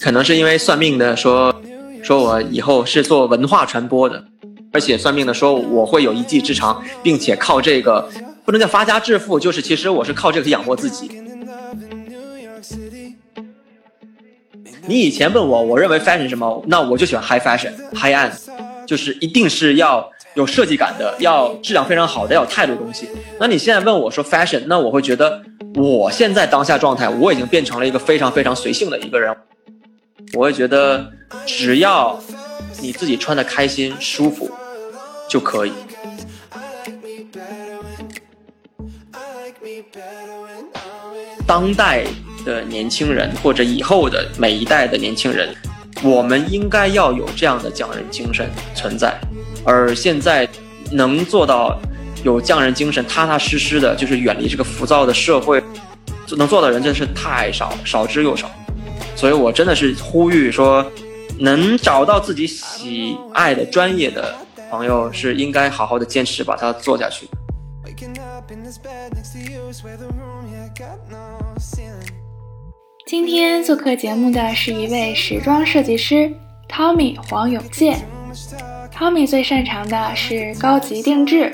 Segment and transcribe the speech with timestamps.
[0.00, 1.54] 可能是因为算命的说，
[2.02, 4.24] 说我以后是做文化传播的，
[4.72, 8.10] 而且算命的说我会有一技之长，并且靠这个
[8.44, 11.08] 不能叫发家致富，就是其实我是靠这个养活自己。
[14.88, 18.32] 你以前问我，我认为 fashion 什么，那我就喜欢 high fashion，high end，
[18.84, 23.08] 就是一定是要有设计感的，要质量非常好的，要有态度的东西。
[23.38, 25.42] 那你现在问我说 fashion，那我会觉得
[25.74, 29.34] 我现在当下状态，我已经变成了一个非常非常随性的一个人。
[30.34, 31.10] 我会觉得，
[31.44, 32.18] 只要
[32.80, 34.50] 你自己穿的开心、舒服
[35.28, 35.72] 就可以。
[41.46, 42.04] 当代
[42.46, 45.54] 的年轻人或者以后的每一代的年轻人，
[46.02, 49.20] 我们应该要有这样的匠人精神存在。
[49.64, 50.48] 而现在
[50.90, 51.78] 能做到
[52.24, 55.62] 有匠人精神、踏踏实实的，就是远离这个浮躁的社会，
[56.36, 58.50] 能做的人真的是太少，少之又少。
[59.14, 60.84] 所以我真的是呼吁说，
[61.38, 64.34] 能找到自己喜爱的专业的
[64.70, 67.28] 朋友，是应该好好的坚持把它做下去。
[73.06, 76.32] 今天做客节目的是一位时装设计师
[76.68, 78.06] Tommy 黄永健。
[79.02, 81.52] Tommy 最擅长的是高级定制，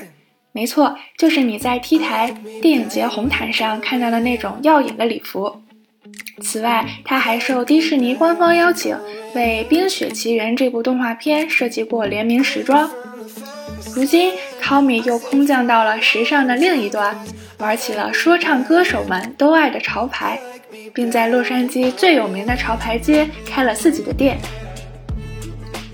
[0.51, 5.63] 没错，就是你在 T 台、电影节红毯上看到的那种耀眼的礼服。
[6.43, 8.95] 此外，他还受迪士尼官方邀请，
[9.33, 12.87] 为《冰雪奇缘》这部动画片设计过联名时装。
[13.95, 17.17] 如今，Tommy 又空降到了时尚的另一端，
[17.57, 20.39] 玩起了说唱歌手们都爱的潮牌，
[20.93, 24.37] 并在洛杉矶最有名的潮牌街开了自己的店。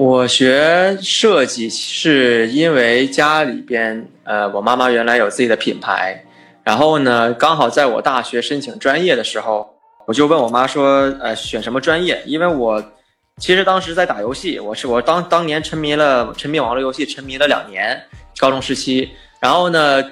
[0.00, 6.24] 我学设计是因为家里边，呃，我妈妈原来有自己的品牌，
[6.64, 9.68] 然后呢，刚好在我大学申请专业的时候。
[10.06, 12.22] 我就问我妈说，呃，选什么专业？
[12.24, 12.82] 因为我
[13.36, 18.02] 其实当时在打游戏，我是我当当年沉迷了沉迷网络游戏，沉迷了两年，
[18.38, 19.10] 高中时期。
[19.38, 20.02] 然后呢，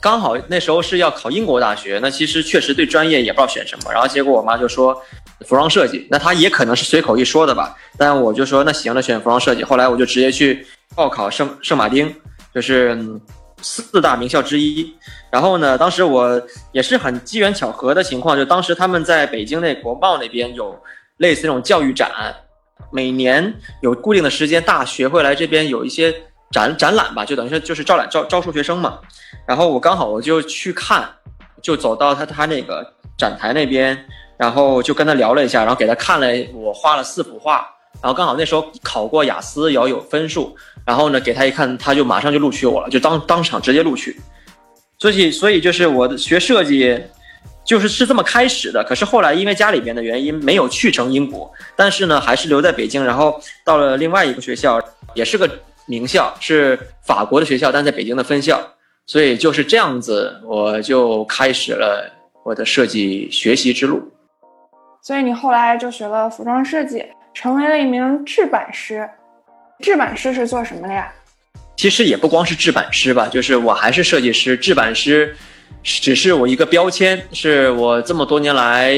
[0.00, 3.92] 刚好那时候是要考英国大学，那其实确实对专业也不知道选什么。
[3.92, 4.96] 然后结果我妈就说
[5.42, 7.76] 服装设计，那他也可能是随口一说的吧。
[7.96, 9.62] 但我就说那行，那选服装设计。
[9.62, 12.14] 后来我就直接去报考圣圣马丁，
[12.54, 13.20] 就是。
[13.64, 14.92] 四大名校之一，
[15.30, 16.42] 然后呢，当时我
[16.72, 20.76] 也是很机缘巧合的情况，就当时他们在北京那国贸那边有
[21.18, 22.10] 类似那种教育展，
[22.90, 26.12] 每年有固定的时间，大学会来这边有一些
[26.50, 28.98] 展展览吧，就等于说就是招揽招招收学生嘛。
[29.46, 31.08] 然后我刚好我就去看，
[31.62, 32.84] 就走到他他那个
[33.16, 33.96] 展台那边，
[34.42, 37.64] 然后就跟他聊了一下，然后给他看了我画了四幅画。
[38.02, 40.52] 然后刚好那时候考过雅思，要有分数，
[40.84, 44.20] 然后呢给他一看，他就马上就录取我了，就当当场直接录取。
[44.98, 47.00] 所以所以就是我的学设计，
[47.64, 48.84] 就是是这么开始的。
[48.88, 54.80] 可是后来因为家里边的原因，没有去成英国，但是呢还是留在北京，然后到了另外一个学校，
[55.14, 55.48] 也是个
[55.86, 56.76] 名校，是
[57.06, 58.60] 法国的学校，但在北京的分校。
[59.06, 62.10] 所以就是这样子，我就开始了
[62.44, 64.11] 我的设计学习之路。
[65.02, 67.04] 所以你后来就学了服装设计。
[67.34, 69.08] 成为了一名制版师，
[69.80, 71.10] 制版师是做什么的呀？
[71.78, 75.34] 其实也不光是制版师吧，就是我还是设计师，制版师
[75.82, 78.94] 只是我一个标签，是我这么多年来，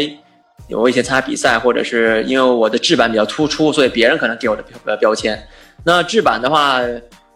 [0.69, 5.41] 我以前参加比赛，或者是因为我的制版比较突出，所以别人可能给我的标标签。
[5.85, 6.81] 那制版的话，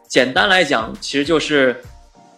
[0.08, 1.80] 简单来讲，其实就是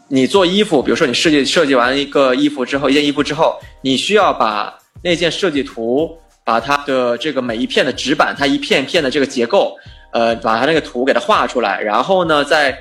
[0.08, 6.18] 你做衣服，比如说你设计设计完一个衣服之后，一件衣服之后，你需要把那件设计图。
[6.42, 9.76] 把它的这个每一片的纸板，它一片片的这个结构，
[10.10, 12.76] 呃，把它那个图给它画出来，然后呢，再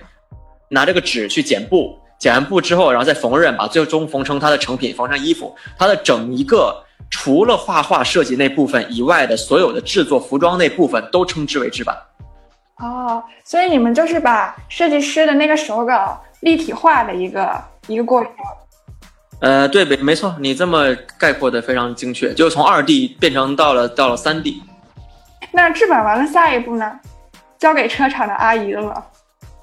[0.70, 5.54] 拿这个纸去剪布，剪完布之后，然后再缝纫，把最终缝成它的成品，缝成衣服。
[5.78, 11.96] 它的整一个除了画画设计那部分以外的所有的制作服装那部分，都称之为制版。
[12.78, 18.32] 哦，所以你们就是把设计师的那个手稿立体化的一个一个过程。
[19.42, 24.62] 呃，对，没没错，你这么概括的非常精确，就是从二 D 变成到了到了三 D。
[25.52, 27.00] 那制版完了，下一步呢？
[27.58, 29.04] 交给车厂的阿姨了吗？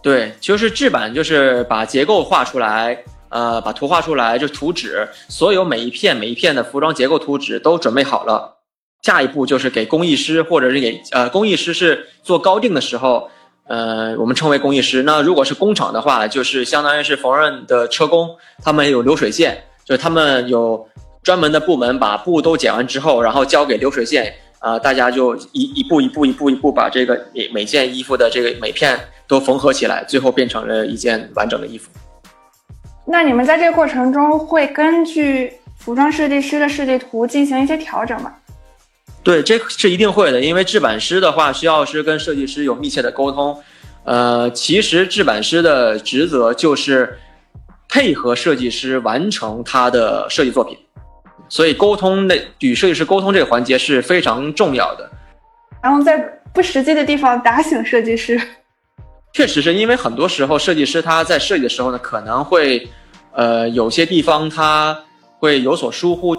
[0.02, 2.96] 对，就是制版，就是把结构画出来，
[3.28, 8.56] 呃，把图画出来，就图纸，所有每一片每一片的服装结构图纸都准备好了。
[9.02, 13.30] 下一步就是给工艺师，或者是给呃工艺师是做高定的时候，
[13.68, 15.02] 呃，我们称为工艺师。
[15.02, 18.28] 那如果是工厂的话，就是相当于是缝纫的车工，
[18.62, 20.88] 他们有流水线，就是他们有
[21.22, 31.90] 专门的部门把布都剪完之后，然后交给流水线，啊，大家就一一步一步一步一步把这个每每件衣服的这个每片都缝合起来，最后变成了一件完整的衣服。
[33.04, 38.32] 那你们在这个过程中会根据服装设计师的设计图进行一些调整吗？
[39.26, 43.60] 对，这是一定会的，因为制版师的话需要是跟设计师有密切的沟通。
[44.04, 47.18] 呃，其实制版师的职责就是
[47.88, 50.78] 配合设计师完成他的设计作品，
[51.48, 55.10] 所以沟通的与设计师沟通这个环节是非常重要的。
[55.82, 56.16] 然后在
[56.54, 58.40] 不实际的地方打醒设计师。
[59.32, 62.88] 确实是因为很多时候设计师他在设计的时候呢，可能会，
[63.32, 64.96] 呃，有些地方他
[65.40, 66.36] 会有所疏忽，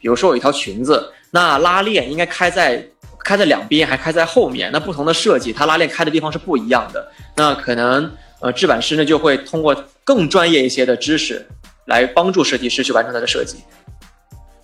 [0.00, 2.80] 比如说有一条裙子，那拉链应该开在
[3.24, 7.04] 开在两边，还开在后面，那不同的设计，它拉链开的地方是不一样的。
[7.34, 8.08] 那可能
[8.40, 9.74] 呃，制版师呢就会通过
[10.04, 11.44] 更专业一些的知识，
[11.86, 13.64] 来帮助设计师去完成他的设计。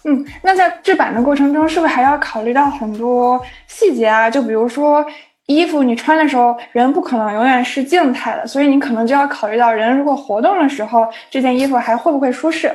[0.05, 4.31] 嗯，那在制版的过程中，是不是还要考虑到很多细节啊？
[4.31, 5.05] 就比如说。
[5.49, 12.71] 衣服你穿的时候，人不可能永远是静态的，所以你可能就要考虑到人如果活动的时候，这件衣服还会不会舒适？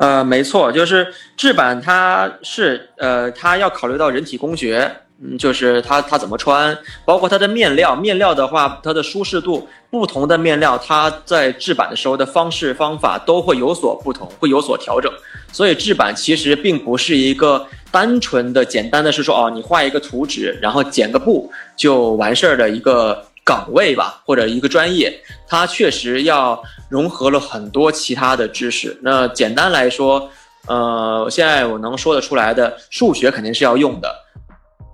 [0.00, 1.06] 呃，没错，就是
[1.36, 4.90] 制版，它是呃，它要考虑到人体工学。
[5.22, 6.74] 嗯，就是它它怎么穿，
[7.04, 15.12] 包括它的面料，面料的话，它的舒适度，不同的面料，它在制版的时候的方式方法都会有所不同，会有所调整。
[15.52, 25.12] 所以制版其实并不是一个单纯的、简单的是说哦，你画一个图纸，然后剪个布就完事儿的一个岗位吧，或者一个专业，
[25.48, 28.98] 它确实要融合了很多其他的知识。
[29.02, 30.30] 那简单来说，
[30.66, 34.14] 呃，现在我能说得出来的，数学肯定是要用的。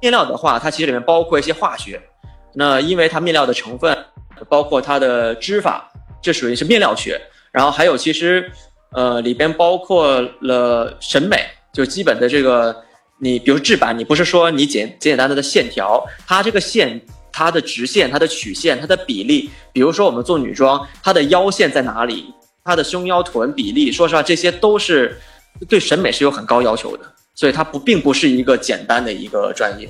[0.01, 2.01] 面料的话，它其实里面包括一些化学，
[2.55, 3.97] 那因为它面料的成分，
[4.49, 5.91] 包括它的织法，
[6.23, 7.21] 这属于是面料学。
[7.51, 8.51] 然后还有其实，
[8.93, 12.77] 呃，里边包括了审美，就基本的这个，
[13.19, 17.01] 你比如制版，你不是说你简简简单单的线条，它这个线，
[17.37, 22.33] 它的直线，它的曲线，它的比例，比如说我们做女装，它的腰线在哪里，
[22.65, 25.21] 它的胸腰臀比例，说实话，这些都是
[25.69, 27.05] 对审美是有很高要求的。
[27.35, 29.87] 所以它不并不是一个简单的一个专业。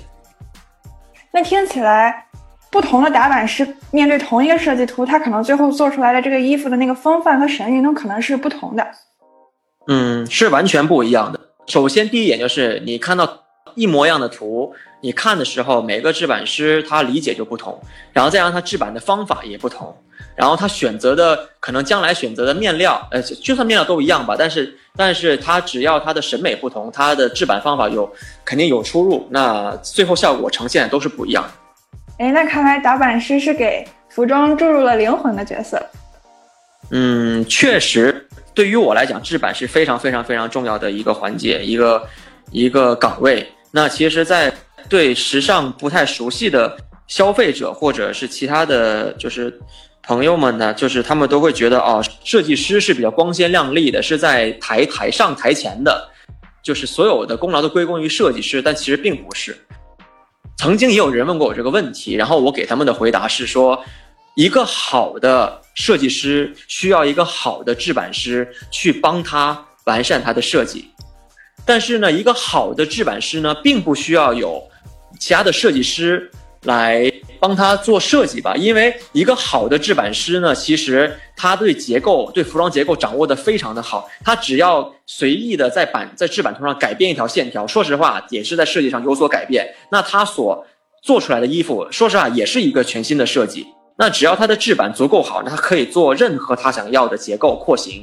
[1.32, 2.26] 那听起来，
[2.68, 8.84] 不同的打版师面对同一个设计图，他可能最后做出来的这个衣服的那个风范和神韵都可能是不同的。
[9.86, 11.38] 嗯，是完全不一样的。
[11.68, 13.44] 首先，第一眼就是你看到
[13.76, 17.80] 一模一样的图，你看的时候，每个制版师他理解就不同，
[18.12, 19.96] 然后再让他制版的方法也不同。
[20.34, 28.10] 然后他选择的可能将来选择的面料，呃，就算面料都一样吧，但是但是他只要他的审美不同，他的制版方法有
[28.44, 32.24] 肯定有出入，那最后效果呈现都是不一样的。
[32.24, 35.82] 哎，那看来打版师是给服装注入了灵魂的角色。
[36.90, 42.06] 嗯，确实，对于我来讲，制版是非常非常非常重要的一个环节，一个
[42.50, 43.46] 一个岗位。
[43.76, 44.50] 那其实，在
[44.88, 46.74] 对时尚不太熟悉的
[47.06, 49.60] 消费者或者是其他的就是。
[50.08, 56.08] 朋友们呢，就是他们都会觉得哦，设计师是比较光鲜亮丽的，是在台台上台前的，
[56.62, 59.58] 就是所有的功劳都归功于设计师，但其实并不是。
[60.58, 63.84] 曾经也有人问过我这个问题，然后我给他们的回答是说，
[64.36, 70.88] 一个好的设计师需要一个好的制版师去帮他完善他的设计，
[71.64, 74.62] 但是呢，一个好的制版师呢，并不需要有
[75.18, 76.30] 其他的设计师
[76.64, 77.10] 来。
[77.38, 84.08] 帮他做设计吧，因为一个好的制版师呢，其实他对结构、对服装结构掌握的非常的好。
[84.24, 89.68] 他只要随意的在版在制版图上改变一条线条，说实话也是在设计上有所改变。
[89.92, 90.66] 那他所
[91.02, 93.66] 做出来的衣服，说实话也是一个全新的设计。
[93.98, 98.02] 那只要他的制版足够好，那他可以做任何他想要的结构廓形。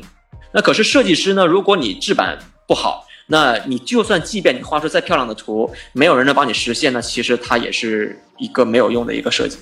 [0.53, 3.03] 那可是设计师呢，如果你制版不好。
[3.27, 9.57] 那你就算即便你画出再漂亮的图，没有人能帮你实现，那其实它也是一个没有用的一个设计。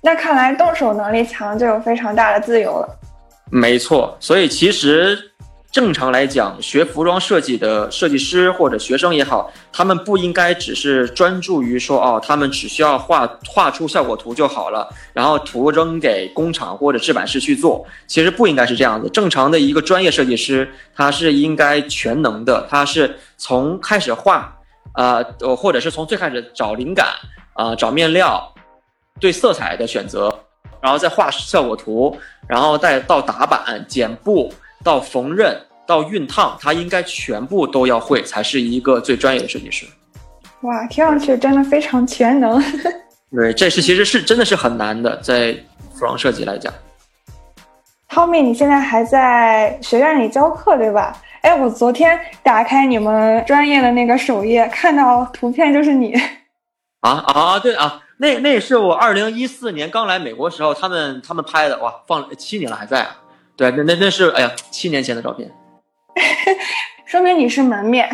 [0.00, 2.98] 那看来动手能力强就有非常大的自由了。
[3.50, 5.18] 没错，所以其实。
[5.76, 17.86] 正常来讲，学服装设计的设计师或者学生也好，他们不应该只是专注于说哦，他们只需要画画出效果图就好了，然后图扔给工厂或者制版师去做。
[18.06, 19.06] 其实不应该是这样子。
[19.10, 24.56] 正常的一个专业设计师，他是应该全能的，他是从开始画，
[24.92, 25.22] 啊，
[25.58, 27.08] 或者是从最开始找灵感，
[27.52, 28.50] 啊，找面料，
[29.20, 30.34] 对色彩的选择，
[30.80, 32.16] 然后再画效果图，
[32.48, 34.50] 然后再到打板、剪布、
[34.86, 35.52] 到缝纫、
[35.84, 39.84] 到熨烫，他应该全部都要会，才是一个最专业的设计师。
[40.60, 42.62] 哇，听上去真的非常全能。
[43.34, 45.52] 对，这是其实是真的是很难的，在
[45.92, 46.72] 服装设计来讲。
[48.08, 51.20] Tommy，你现在还在学院里教课对吧？
[51.42, 56.14] 哎，我昨天打开你们专业的那个首页，看到图片就是你。
[57.02, 63.16] 啊啊，对啊，那那是我二零一四年刚来美国时候，他们他们拍的，哇，放了七年了还在啊。
[63.56, 65.50] 对，那那那是哎呀，七年前的照片。
[67.06, 68.08] 说明你是门面。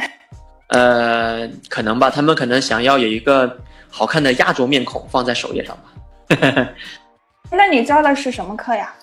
[0.68, 3.58] 呃，可能吧，他们可能想要有一个
[3.90, 6.68] 好看的压轴面孔放在首页上吧。
[7.50, 8.94] 那你教的是什么课呀？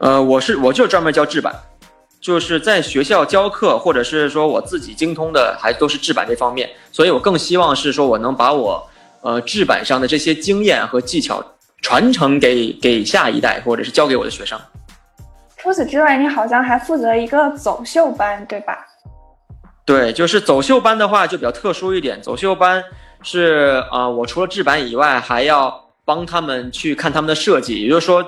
[0.00, 1.54] 呃，我是我就专门教制版，
[2.20, 8.86] 就是在学校教课，或者是说我自己精通的，还都是制版这方面，所以我更希望是说我能把我
[9.22, 11.44] 呃制版上的这些经验和技巧
[11.80, 14.60] 传承给给下一代，或者是教给我的学生。
[15.64, 18.86] 除此之外，你好像还负责一个走秀班，对吧？
[19.86, 22.84] 对，就是走秀班的话就比较特殊一点，走秀班
[23.22, 28.22] 是啊，我除了制版以外，还要帮他们去看他们的设计，也就是说。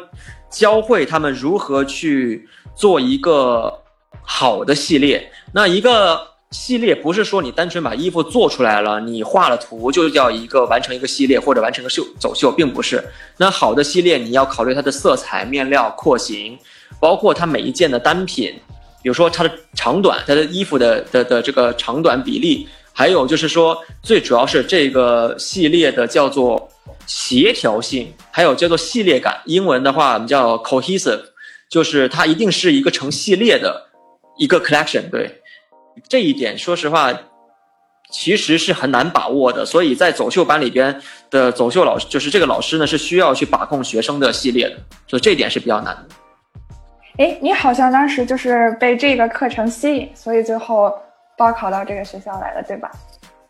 [0.49, 3.83] 教会他们如何去做一个
[4.23, 5.31] 好的系列。
[5.53, 6.19] 那一个
[6.53, 13.05] 系列不是说你单纯把衣服做出来了，你画了图就叫一个完成一个系列或者完成个秀走秀，并不是。
[13.37, 16.57] 那好的系列你要考虑它的色彩、面料、廓形，
[17.01, 18.55] 包括它每一件的单品，
[19.03, 26.69] 比如说它的长短、它的衣服的的的这个长短比例，还有就是说最主要是这个系列的叫做。
[27.09, 29.41] 协调性，还有叫做系列感。
[29.45, 31.21] 英文的话，我们叫 cohesive，
[31.71, 33.81] 就是它一定是一个成系列的
[34.37, 35.09] 一个 collection。
[35.09, 35.41] 对
[36.09, 37.17] 这一点，说实话，
[38.11, 39.65] 其实是很难把握的。
[39.65, 41.01] 所以在走秀班里边
[41.31, 44.77] 的走秀老师，就是这个老师呢，是需要去把控学生的系列的，
[45.07, 46.17] 所以这一点是比较难的。
[47.19, 50.93] 哎，你好像当时就是被这个课程吸引，所以最后
[51.37, 52.91] 报考到这个学校来了，对吧？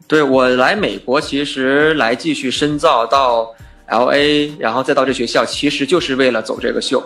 [0.06, 3.52] 对我来美国，其实来继续深造到
[3.86, 7.02] L A，然后再到这学校，其实就是为了走这个秀。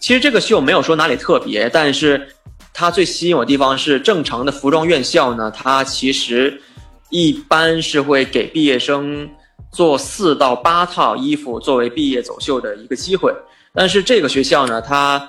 [0.00, 2.28] 其实这个秀没有说哪里特别，但是
[2.72, 6.58] 它最吸引我的地方是，正常的服装院校呢，它其实
[7.10, 9.28] 一般是会给毕业生
[9.70, 13.30] 做四到八套衣服作为毕业走秀的一个机会，
[13.74, 15.28] 但是这个学校呢，它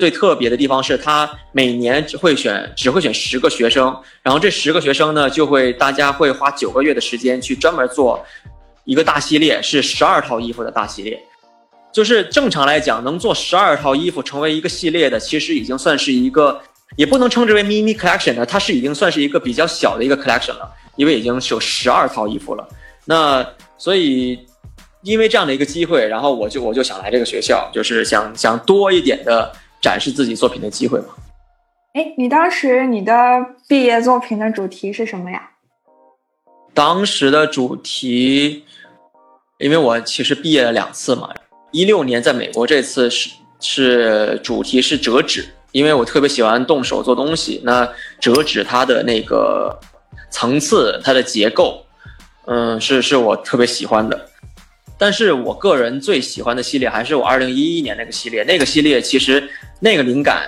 [0.00, 8.24] 最特别的地方是，他每年只会选只会选十个学生，然后这十个学生呢，就会大家会花九个月的时间去专门做
[8.84, 11.22] 一个大系列，是十二套衣服的大系列。
[11.92, 16.60] 就是正常来讲，能做十二套衣服成为一个系列的，其实已经算是一个，
[16.96, 22.66] 也不能称之为 mini collection 的，它是已经算是一个比较小的一个 collection 了，因为已经是有十二套衣服了。
[23.04, 24.38] 那所以，
[25.02, 29.52] 因为这样的一个机会，然后我就我就想来这个学校，就是想想多一点的。
[29.80, 31.14] 展示自己作品的机会嘛？
[31.94, 33.14] 哎，你当时你的
[33.66, 35.50] 毕业作品的主题是什么呀？
[36.72, 38.64] 当时的主题，
[39.58, 41.28] 因为我其实毕业了两次嘛，
[41.72, 47.60] 一六年在美国这次是是主题是折纸，因为我特别喜欢动手做东西。
[47.64, 47.88] 那
[48.20, 49.76] 折纸它的那个
[50.30, 51.84] 层次、它的结构，
[52.46, 54.29] 嗯，是是我特别喜欢的。
[55.00, 58.44] 但是我个人最喜欢的系列还是我二零一一年那个系列。
[58.44, 59.48] 那个系列其实
[59.80, 60.46] 那个灵感，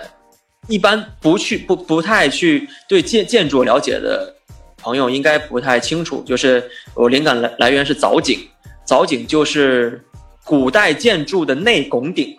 [0.69, 4.31] 一般不去不不太去对建建筑了解的
[4.77, 6.23] 朋友应该不太清楚。
[6.27, 8.47] 就是我灵感来来源是藻井，
[8.85, 9.99] 藻井就是
[10.45, 12.37] 古代建筑的内拱顶，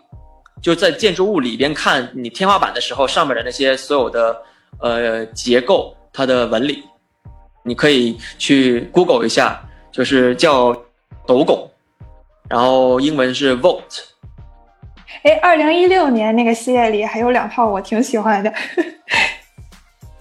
[0.62, 4.38] 就在建筑物里边看你天花板的时候，上面的那些所有的
[4.80, 6.84] 呃结构它的纹理，
[7.64, 10.80] 你可以去 Google 一下，就是叫
[11.26, 11.68] 斗拱。
[12.54, 14.02] 然后英文是 Vote。
[15.24, 18.54] 哎，二零一六年那个系列里还有两套我挺喜欢的。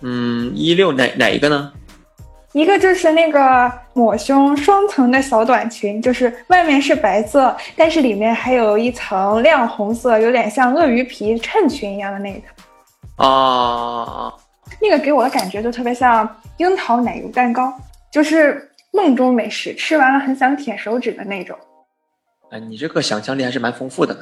[0.00, 1.70] 嗯，一六哪哪一个呢？
[2.54, 13.22] 一个就是那个抹胸双层的小短裙，就是外面是白色，但是里面还有一层亮红色，有点像鳄鱼皮衬裙一样的那个。
[13.22, 14.32] 啊，
[14.80, 17.70] 那个给我的感觉就特别像樱桃奶油蛋糕，
[18.10, 21.54] 就是梦中美食，吃完了很想舔手指的那种。
[22.52, 24.20] 哎，你这个想象力还是蛮丰富的呢。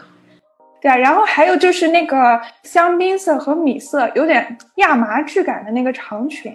[0.80, 6.52] 对啊，然后还有就是那个香槟色和米色，有点亚麻质感的那个长裙，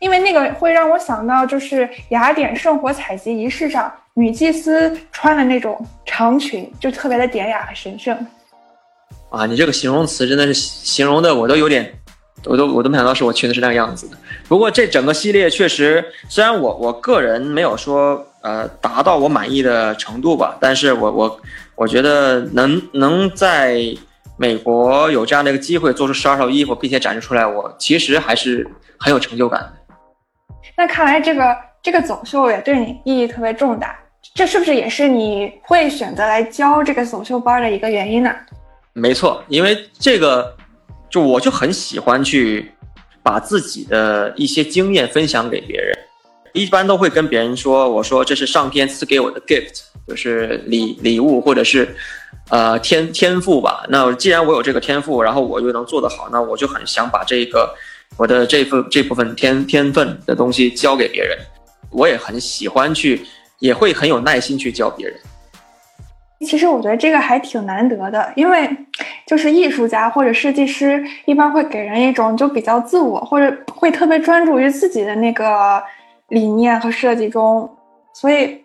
[0.00, 8.14] 因为那个会让我想到就是雅典圣火采集仪式上女祭司穿的那种长裙，就特别的典雅和神圣。
[9.30, 11.90] 啊，你这个形容词真的是形容的我都有点，
[12.44, 14.16] 我都我都没想到是我裙子是那个样子的。
[14.46, 18.22] 不过这整个系列确实，虽然我我个人没有说。
[18.42, 21.40] 呃，达到我满意的程度吧，但是我我
[21.74, 23.82] 我觉得能能在
[24.36, 28.66] 美国有这样的一个机会做出十二套衣服，并且展示出来，我其实还是
[28.98, 29.72] 很有成就感的。
[30.76, 33.98] 那看来这个这个走秀也对你意义特别重大，
[34.34, 38.32] 这是不是也是你会选择来教这个走秀班的一个原因呢？
[38.92, 40.56] 没错，因为这个
[41.10, 42.70] 就我就很喜欢去
[43.22, 45.98] 把自己的一些经验分享给别人，
[46.58, 51.96] 一般都会跟别人说，我说这是上天赐给我的 gift，就是礼礼物或者是
[52.50, 53.84] 呃天天赋吧。
[53.88, 57.74] 那既然我有这个天赋，然后我又能做得好，那我就很想把这个。
[58.16, 61.38] 我的这份这部分天天分的东西教给别人，
[61.92, 63.20] 我也很喜欢去，
[63.60, 65.14] 也会很有耐心去教别人。
[66.40, 68.68] 其实我觉得这个还挺难得的，因为
[69.26, 75.80] 就是艺术家或者设计师一般会给人一种就比较自我，或者会特别专注于自己的那个
[76.28, 77.68] 理念和设计中，
[78.14, 78.58] 所以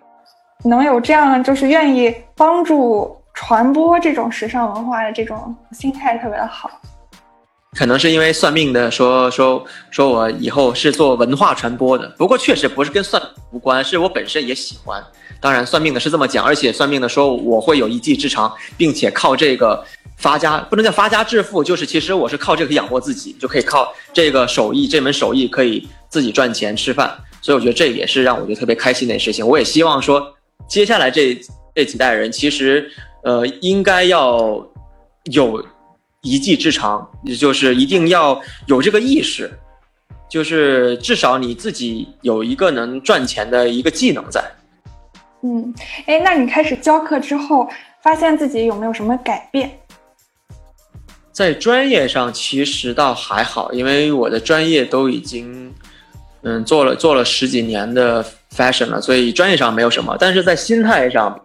[0.64, 6.70] 能有这样就是愿意帮助传播这种时尚文化的这种心态特别的好。
[7.76, 15.04] 可能是因为算命的说说说我以后是做文化传播的，不过确实不是跟算无关，是我本身也喜欢。
[15.40, 19.84] 当然，算命的是这么讲，而且算命的说我会有一技之长，并且靠这个
[20.18, 27.12] 发家，不能叫发家致富，就是其实我是靠这个养活自己，就可以靠这个手艺，这门手艺可以自己赚钱吃饭。
[27.44, 29.48] 所以我觉得这也是让我觉得特别开心的事情。
[29.48, 30.34] 我也希望说，
[30.68, 31.40] 接下来这
[31.76, 32.90] 这几代人，其实
[33.22, 34.68] 呃应该要
[35.26, 35.64] 有。
[36.26, 39.52] 一技之长，也就是一定要有这个意识，
[40.30, 44.42] 就是至少你自己有一个能赚钱的一个技能在。
[45.42, 45.74] 嗯，
[46.06, 47.68] 哎，那你开始教课之后，
[48.02, 49.78] 发现自己有没有什么改变？
[51.34, 55.74] 在专业上其实倒还好，因为我的专业都已经
[56.44, 58.24] 嗯做了做了十几年的
[58.56, 60.16] fashion 了，所以专业上没有什么。
[60.20, 61.44] 但是在心态上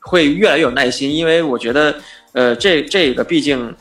[0.00, 1.94] 会越来越有耐心，因为我觉得
[2.32, 3.74] 呃这这个毕竟。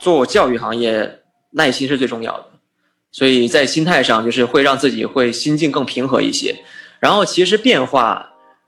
[0.00, 1.12] 做教育行业，
[1.50, 2.44] 耐心是最重要的，
[3.10, 6.54] 所以在心态上就是会让自己会心境更平和一些。
[7.00, 8.24] 然后其实变化，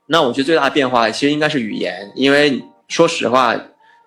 [0.07, 3.55] 那我觉得最大的变化其实应该是语言，因为说实话，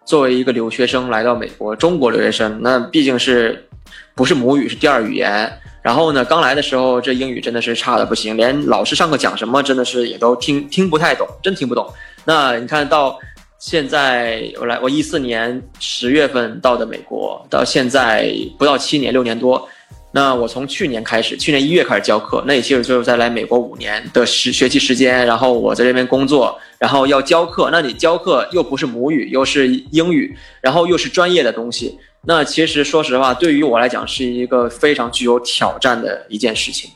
[0.04, 3.66] 作为一个留学生来到美国，中国留学生，那毕竟是
[4.14, 5.50] 不是母语是第二语言。
[5.84, 11.86] 然后呢，刚来的时候这英语真的是差的不行，连老师上课讲什么真的是也都听听不太懂，真听不懂。
[12.24, 13.16] 那你看到。
[13.60, 19.66] 现在我来，我一四年十月份到的美国，到现在不到七年，六年多。
[20.12, 25.24] 那我从去年开始，去年一月开始教课，那也其实就是在来美国五年的时学习时间。
[25.24, 36.90] 然后我在这边工作，然后要教课，那你教课又不是母语，又是英语，然后又是专业的东西，那其实说实话，对于我来讲是一个非常具有挑战的一件事情。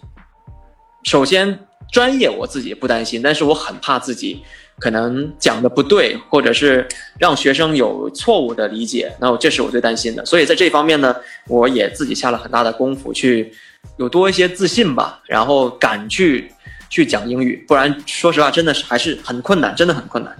[1.04, 1.58] 首先，
[1.92, 4.42] 专业我自己不担心，但是我很怕自己。
[4.80, 6.86] 可能讲的不对，或者是
[7.18, 10.24] 让学生有错误的理解，那这是我最担心的。
[10.24, 11.12] 所以在这方面呢，
[11.48, 13.52] 我也自己下了很大的功夫，去
[13.96, 16.48] 有多一些自信吧，然后敢去
[16.88, 17.64] 去讲英语。
[17.66, 20.32] 不然，说实话，真的是还是很困难，真的很困难。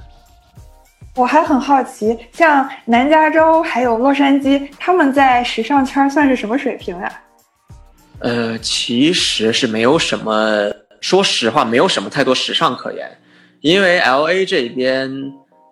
[1.18, 7.20] 我还很好奇，像南加州还有洛杉矶，他们在时尚圈算是什么水平呀？
[8.20, 13.10] 呃，其实是没有什么，说实话，没有什么太多时尚可言。
[13.62, 15.10] 因为 L A 这边，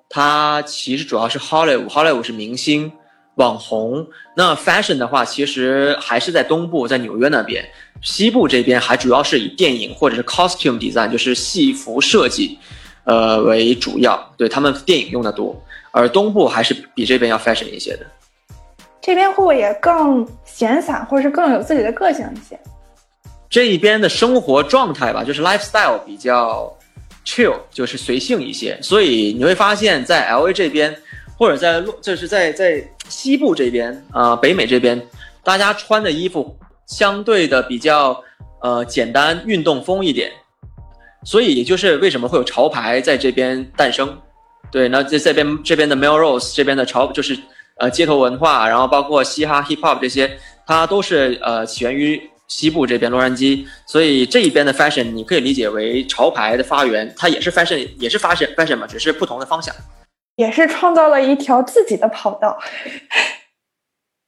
[0.09, 2.91] 它其实主要是 Hollywood，Hollywood 是明星、
[3.37, 4.05] 网红。
[4.37, 7.65] 那 Fashion 的话，其实还是在东部，在纽约那边。
[8.03, 12.59] 西部这边还主要是以电影或者是 Costume Design，就是戏服设计，
[13.07, 14.23] 呃为主要。
[14.37, 15.59] 对他们电影用的多，
[15.91, 18.07] 而东部还是比这边要 Fashion 一些的。
[19.01, 22.61] 这边会不会也更闲散，或者是更有自己的个性一些？
[23.49, 26.71] 这一边的生活状态吧，就是 Lifestyle 比较。
[27.29, 30.97] chill 就是随性一些，所以你会发现在 L A 这边，
[31.37, 35.05] 或者在洛，这是在在西部这边啊，北美这边，
[35.43, 38.23] 大家穿的衣服相对的比较
[38.63, 40.31] 呃简单，运动风一点，
[41.27, 44.17] 所以也就是为什么会有潮牌在这边诞生。
[44.71, 47.37] 对，那这这边这边的 Melrose 这边的潮就是
[47.79, 52.31] 呃街头文化，然后包括嘻哈 hip hop 这些，它都是呃起源于。
[52.49, 59.75] 西部这边洛杉矶，所以这一边的 fashion 你可以理解为潮牌的发源，它也是 fashion，也是 fashion fashion 嘛，只是不同的方向，
[60.37, 62.57] 也是创造了一条自己的跑道。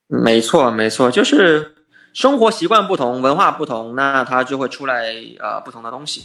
[0.08, 1.76] 没错，没错，就是
[2.12, 6.24] 生活习惯不同，文化不同，那它就会出来呃不同的东西。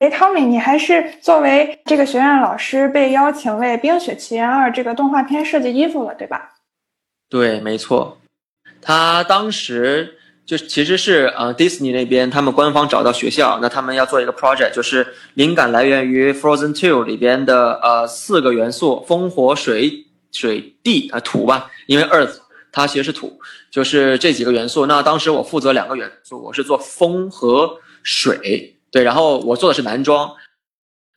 [0.00, 6.54] 哎，汤米，你还是作为这个学院老师被邀请为《冰雪奇缘二》这个动画片设计衣服了，对吧？
[7.28, 8.16] 对，没错。
[8.80, 22.38] 他当时就其实是呃，Disney 那边他们官方找到学校，那他们要做一个 project，就是灵感来源于 Frozen Two 里边的呃四个元素：风、火、水、水、地啊土吧，因为 Earth
[22.72, 23.38] 它其实是土，
[23.70, 24.86] 就是这几个元素。
[24.86, 27.70] 那当时我负责两个元素，我是做风和
[28.02, 30.32] 水，对，然后我做的是男装。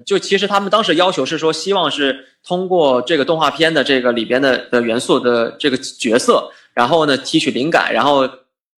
[0.06, 8.28] 就其实他们当时要求是说，希望是通过这个动画片的这个里边的的元素的这个角色，然后呢提取灵感，然后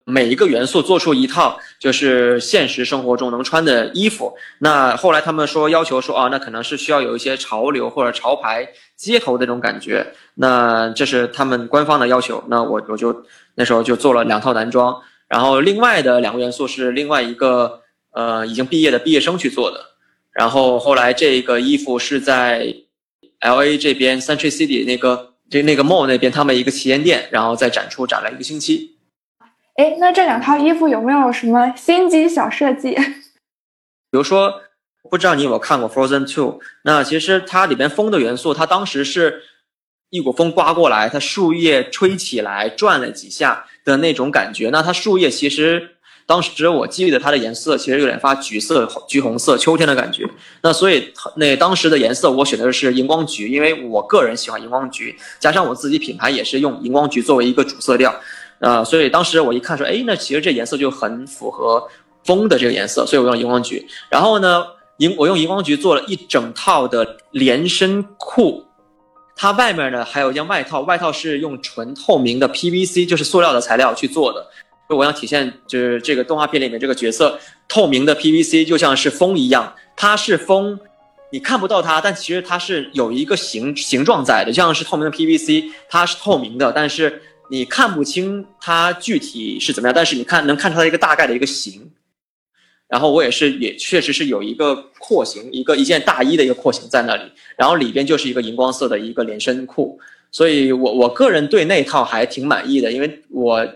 [0.03, 4.36] 每一个元素做出一套就是现实生活中能穿的衣服。
[4.60, 10.05] 那后来他们说要求说啊，那可能是需要有一些潮流或者潮牌街头那种感觉。
[10.36, 12.43] 那这是他们官方的要求。
[12.49, 17.81] 那我我就那时候就做了两套男装，然后另外的两个元素是另外一个
[18.15, 19.80] 呃已经毕业的毕业生去做的。
[20.32, 22.75] 然后后来这个衣服是在
[23.39, 28.97] L A 这边 Century City 那个这那个 mall 那边他们一个旗舰店，然后再展出展了一个星期。
[29.75, 32.95] 哎，那这两套衣服有没有什么心机小设计？
[34.12, 34.62] 比如说，
[35.10, 36.60] 不知道你有没有看过 Frozen Two？
[36.84, 39.43] 那其实它里边风的元素，它当时是
[40.10, 44.69] 一股风刮过来，它树叶吹起来转了几下的那种感觉。
[44.69, 45.94] 那它树叶其实。
[46.27, 50.27] 当时我记得它的颜色其实有点发橘色、橘红色，秋天的感觉。
[50.63, 58.11] 那所以那当时的颜色我选的是荧光橘，因为我个人喜欢荧光橘，加上我自己品牌也是用荧光橘作为一个主色调，
[58.57, 61.88] 呃，所以当时我一看说，哎，那其实这颜色就很符合
[62.23, 63.85] 风的这个颜色，所以我用荧光橘。
[64.09, 64.65] 然后呢，
[64.97, 68.65] 荧我用荧光橘做了一整套的连身裤，
[69.35, 74.43] 它外面呢还有一件外套，外套是用纯透明的 PVC，就是塑料的材料去做的。
[74.88, 80.80] 我想体现就是这个动画片里面这个角色透明的 PVC 就像是风一样，它是风，
[81.32, 87.19] 你看不到它，但其实它是有一个形形状在的，就像是透明的 PVC，它是透明的，但是
[87.50, 91.91] 你看不清它具体是怎么样，但是你看能看出来一个大概的一个形。
[92.88, 97.24] 然后我也是也确实是有一个廓形，一个一件大衣的一个廓形在那里，
[97.58, 100.00] 然后里边就是一个荧光色的一个连身裤，
[100.32, 103.67] 所以我我个人对那套还挺满意的，因为我。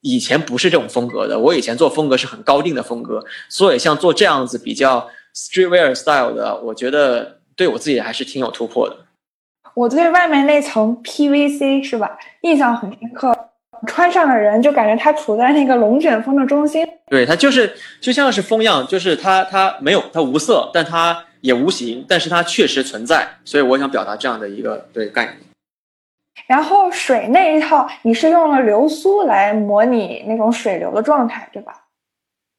[0.00, 8.96] 以前不是这种风格的，我以前做风格是很高定的风格，所以像做这样子比较 streetwear style 的，我觉得对我自己还是挺有突破的。
[9.74, 13.32] 我对外面那层 PVC 是吧，印象很深刻，
[13.86, 16.86] 穿上的人就感觉他处在那个龙卷风的中心。
[17.10, 25.36] 对，它就是就像是风一样，就是它它没有它无色，但它也无形，但是它确实存在，所以我想表达这样的一个对概念。
[26.46, 31.72] 然后水那一套，你是用了流苏来模拟那种水流的状态，对吧？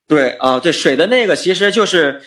[0.08, 2.22] 对啊，对水的那个其实就是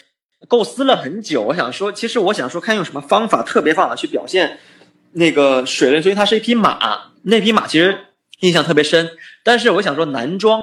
[0.49, 1.43] 构思了很久。
[1.43, 4.59] 我想说，其实我想说，看用什么方法，特别方法去表现
[5.13, 7.11] 那个水类，所以它是一匹马。
[7.25, 7.99] 那匹马其实
[8.41, 9.11] 印象特别深。
[9.45, 10.63] 但是我想说，男装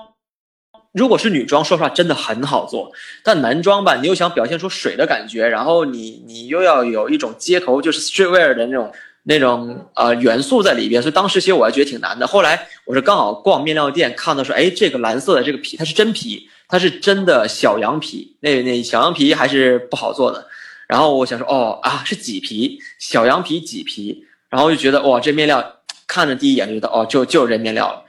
[0.91, 2.91] 如果是女装，说实话真的很好做。
[3.23, 8.91] 但男装吧，你又想表现出水的感觉，然后你你又要有一种街头就是 streetwear 的那种。
[9.29, 12.25] 那种呃元素在里边，所以当时其实我还觉得挺难的。
[12.25, 18.35] 后来我是刚好逛面料店，看到说，哎，这个蓝色的这个皮，它是真皮，它是真的小羊皮。
[18.39, 20.47] 那那小羊皮还是不好做的。
[20.87, 24.25] 然后我想说，哦啊，是麂皮，小羊皮麂皮。
[24.49, 25.63] 然后就觉得哇，这面料
[26.07, 28.03] 看着第一眼就觉得，哦，就就是这面料了。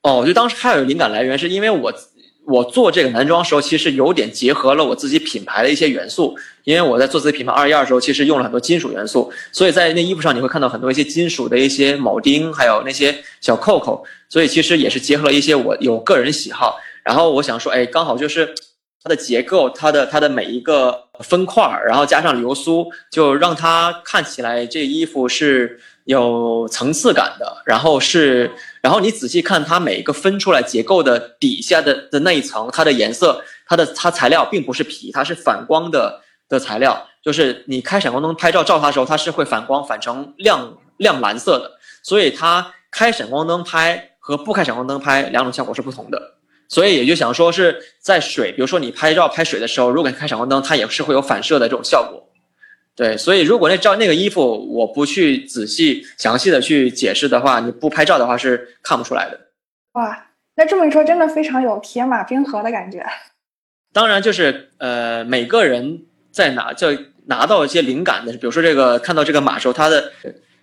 [0.00, 1.92] 哦，我觉得当时还有灵感来源，是因为我。
[2.46, 16.78] 我做这个男装时候，其实有点结合了我自己品牌的一些元素，因为我在做自己品牌二一二的时候，其实用了很多金属元素，所以在那衣服上你会看到很多一些金属的一些铆钉，还有那些小扣扣，所以其实也是结合了一些我有个人喜好。
[17.02, 18.54] 然后我想说，哎，刚好就是
[19.02, 25.80] 它的结构，它的它的每一个分块，然后加上流苏，就让它看起来这衣服是。
[26.06, 41.72] 有层次感的，然后是，然后你仔细看它每一个分出来结构的底下的的那一层，它的颜色，它的它材料并不是皮，它是反光的的材料，就是你开闪光灯拍照照它的时候，它是会反光反成亮亮蓝色的，
[42.04, 46.22] 所以它开闪光灯拍和不开闪光灯拍两种效果是不同的，
[46.68, 52.22] 所以也就想说是在水，比如说你拍照拍水的时候，如果你开闪光灯，它也是会有反射的这种效果。
[52.96, 59.38] 对，所以如果那照那个衣服，我不去仔细详细的去解释的话，你不拍照的话是看不出来的。
[59.92, 63.04] 哇，那这么一说，真的非常有铁马冰河的感觉。
[63.92, 66.88] 当然，就是呃，每个人在拿就
[67.26, 70.10] 拿到一些灵感的，比如说这个看到这个马时候，他的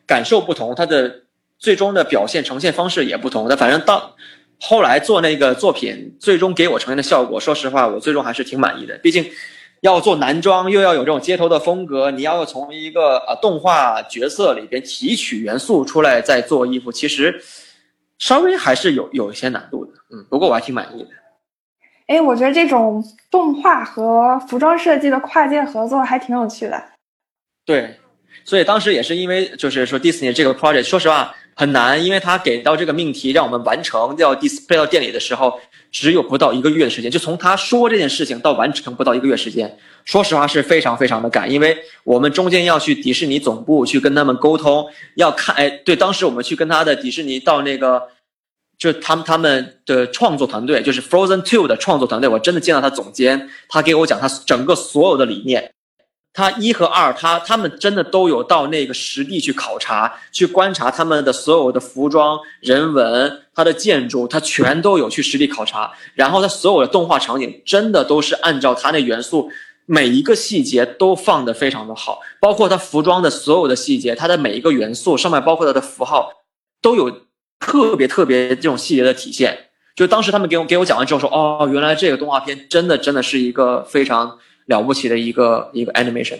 [0.07, 1.21] 感受不同，他的
[1.59, 3.47] 最终的表现呈现方式也不同。
[3.47, 4.15] 但反正到
[4.59, 8.97] 后来做那个作品，最终给我呈现的效果，说实话，我最终还是挺满意的。
[8.97, 9.23] 毕竟。
[9.83, 17.37] 要做男装，又要有这种街头的风格，你要从一个呃动画角色里边提取元素出来再做衣服，其实
[18.17, 21.09] 稍微还是有有一些难度的，嗯，不过我还挺满意的。
[22.07, 26.81] 哎，我觉得这种动画和服装设计的跨界合作还挺有趣的。
[27.65, 27.99] 对，
[28.45, 35.59] 所以当时也是因为就是说迪士尼这个 project，说实话很难，因为他给到这个命题让我们完成要 display 到店里的时候，
[35.93, 48.01] 只有不到一个月的时间，就从他说这件事情到完成不到一个月时间，说实话是非常非常的赶，因为我们中间要去迪士尼总部去跟他们沟通，要看，哎，对，当时我们去跟他的迪士尼到那个。
[48.75, 55.71] 就他们他们的创作团队，就是 Frozen Two 的创作团队，我真的见到他总监，他给我讲他整个所有的理念。
[56.33, 65.91] 他一和二，他他们真的都有到那个实地去考察，去观察他们的所有的服装、人文、他的建筑，他全都有去实地考察。
[66.15, 69.49] 然后他所有的动画场景，真的都是按照他那元素，
[69.85, 76.31] 每一个细节都放得非常的好，包括他服装的所有的细节，他的每一个元素上面，包括他的符号，
[76.81, 77.23] 都有。
[77.65, 79.57] 特别特别这种细节的体现，
[79.95, 86.39] 就当时他们给我给我讲完之后说，哦，原来这个动画片真的真的是一个非常了不起的一个一个 animation。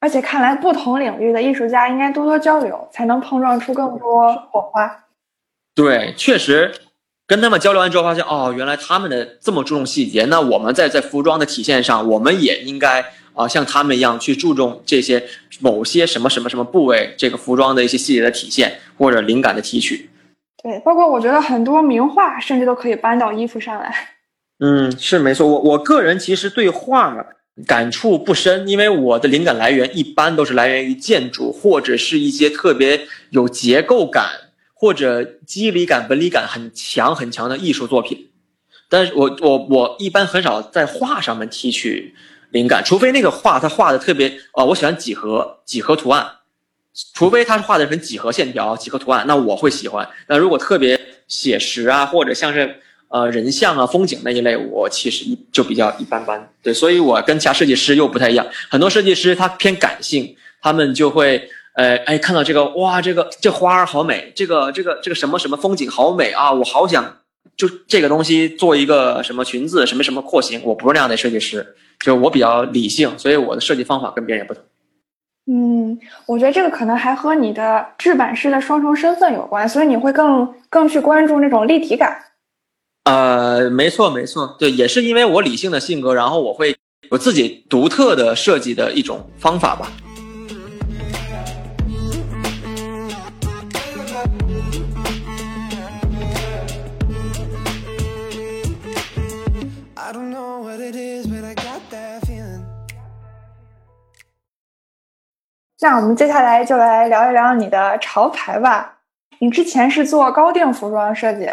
[0.00, 5.04] 而且看来不同领域的艺术家应该多多交流，才能碰撞出更多火花。
[5.74, 6.74] 对，确实
[7.26, 15.24] 跟他们交流完之后发现，哦，原来他们的这么注重细节，那我们在在服装的体现上，我们也应该啊像他们一样去注重这些
[15.60, 20.10] 某些什么什么什么部位这个服装的一些细节的体现或者灵感的提取。
[20.62, 24.13] 对，包括我觉得很多名画甚至都可以搬到衣服上来。
[24.60, 25.46] 嗯，是没错。
[25.46, 27.26] 我我个人其实对画
[27.66, 34.26] 感触不深，因为我的灵感来源一般都是来源于建筑或者是一些特别有结构感
[34.72, 38.30] 或者肌理感、纹理感很强很强的艺术作品。
[38.88, 42.14] 但是我我我一般很少在画上面提取
[42.50, 46.26] 灵感，除非那个画它画的特别啊，我喜欢几何几何图案。
[47.12, 50.08] 除非他是画的很几何线条、几何图案，那我会喜欢。
[50.28, 52.80] 那如果特别写实啊，或者像是
[53.14, 56.50] 呃人像啊、风景那一类，我其实就比较一般般。
[56.60, 58.44] 对，所以我跟其他设计师又不太一样。
[58.68, 67.18] 很多设计师他偏感性，他们就会呃哎看到这个哇，这个这花儿好美，这个这个这个什么什么风景好美啊，我好想
[67.56, 70.60] 就这个东西做一个什么裙子、什么什么廓形。
[70.64, 71.64] 我不是那样的设计师，
[72.00, 74.60] 就我比较理性，所以我的设计方法跟别人也不同。
[75.46, 75.96] 嗯，
[76.26, 82.23] 我觉得这个可能还和你的制版师的双重身份有关，所以你会更更去关注那种立体感。
[83.04, 86.74] 呃，没错没错，对，也是因为我理性的性格，然后我会
[87.10, 89.92] 有自己独特的设计的一种方法吧。
[105.80, 109.00] 那我们接下来就来聊一聊你的潮牌吧。
[109.40, 111.46] 你之前是做高定服装设计，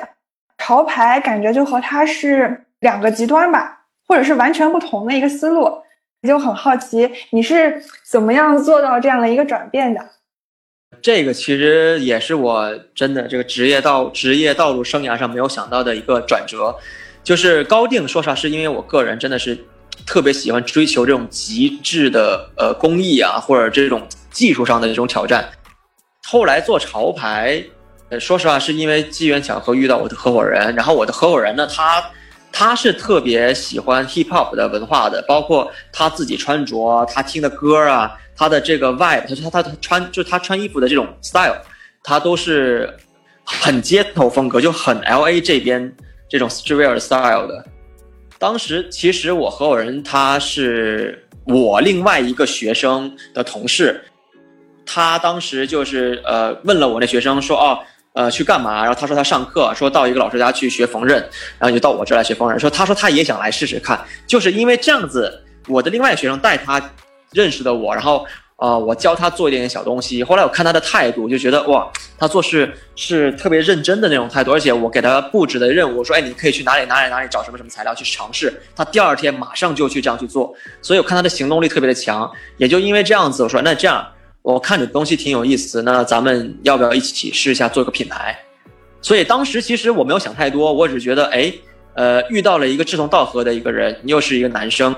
[0.61, 5.81] 潮牌感觉就和它是两个极端吧，或者是完全不同的一个思路。
[6.27, 9.99] 就很好奇，你是怎么样做到这样的一个转变的？
[11.01, 16.75] 这个其实也是我真的这个职业道职业道路生涯上没有想到的一个转折，
[17.23, 18.07] 就是高定。
[18.07, 19.57] 说实话，是因为我个人真的是
[20.05, 24.07] 特别喜欢追求这种极致的呃工艺啊，或者这种。
[24.31, 25.49] 技术上的这种挑战，
[26.23, 27.61] 后来做潮牌，
[28.11, 32.03] 呃，说实话是因为机缘巧合遇到我的合伙人，然后我的合伙人呢，他
[32.51, 41.55] 他是特别喜欢 hip hop 的文化的，包括他自己穿着，他听的歌啊，他的这个 vibe，他他他穿就他穿衣服的这种 style，
[42.03, 42.93] 他都是
[43.45, 45.95] 很街头风格，就很 L A 这边
[46.27, 47.65] 这种 street style 的。
[48.37, 54.03] 当时其实我合伙人他是我另外一个学生的同事。
[54.83, 57.79] 他当时就是呃问了我那学生说哦
[58.13, 58.83] 呃去干嘛？
[58.83, 61.13] 然后他说他上课，说到一个老师家去学缝纫，
[61.57, 62.59] 然后就到我这来学缝纫。
[62.59, 66.81] 说他说他也想来试试看，就是因为这样子，我的另外学生带他
[67.31, 68.25] 认识的我，然后
[68.57, 70.23] 呃我教他做一点点小东西。
[70.23, 74.51] 后来我看他的态度，就觉得哇，他做事是特别认真的那种态度。
[74.51, 78.53] 而且我给他布置的任务，说哎你可以去哪里哪里哪里找什么什么材料去尝试。
[78.75, 82.29] 他第二天马上就去这样去做，所以我看他的行动力特别的强。
[82.57, 84.05] 也就因为这样子，我说那这样。
[84.41, 88.37] 我看你的东西挺有意思，那咱们要不要一起试一下做个品牌？
[89.01, 91.51] 所以当时其实我没有想太多，我只觉得，哎，
[91.95, 94.95] 呃，遇到了一个志同道合的一个人，又是一个男生。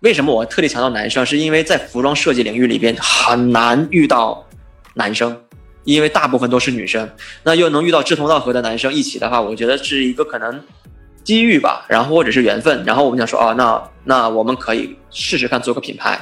[0.00, 1.24] 为什么我特地强调男生？
[1.24, 4.46] 是因为在服装设计领域里边很难遇到
[4.94, 5.40] 男生，
[5.84, 7.08] 因为大部分都是女生。
[7.42, 10.62] 那又能遇到志同道合的男生一起的话，我觉得是一个可能
[11.24, 12.84] 机遇吧，然后或者是缘分。
[12.84, 16.20] 然后我们想说，哦，那那我们可以试试看做个品牌。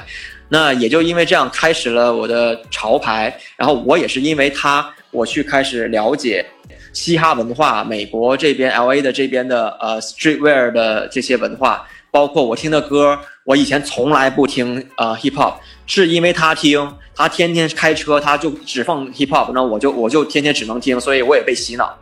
[0.53, 6.45] 那也就因为这样开始了我的潮牌，然后我也是因为他，我去开始了解
[6.93, 15.55] 嘻哈文化，美国这边 L A 的这边的呃 streetwear 的这些文化，包括我听的歌，我以前从来不听呃 hip hop，
[15.87, 21.97] 是因为他听，他天天开车他就只放 hip hop，那我就我就天天只能听，所以我也被洗脑。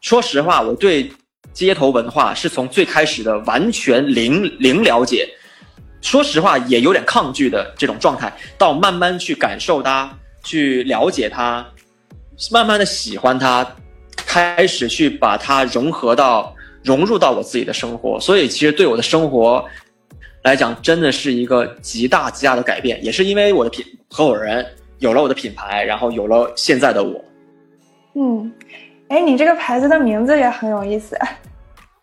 [0.00, 1.10] 说实话，我对
[1.52, 5.28] 街头文化是从最开始的完全零零了解。
[6.04, 10.08] 说实话，也有点抗拒的这种状态，到慢慢去感受它，
[10.44, 11.66] 去了解它，
[12.52, 13.66] 慢慢的喜欢它，
[14.14, 18.20] 开始去把它融合到融入到我自己的生活。
[18.20, 19.64] 所以，其实对我的生活
[20.42, 23.02] 来讲，真的是一个极大极大的改变。
[23.02, 24.64] 也是因为我的品合伙人
[24.98, 27.24] 有了我的品牌，然后有了现在的我。
[28.14, 28.52] 嗯，
[29.08, 31.18] 哎，你这个牌子的名字也很有意思。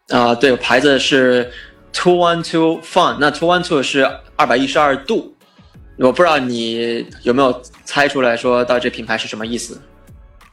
[0.10, 1.52] 啊，对，牌子是。
[1.94, 5.36] Two one two fun，那 two one two 是二百一十二度，
[5.98, 9.80] 我不知道你有没有猜出来说到这品牌是什么意思？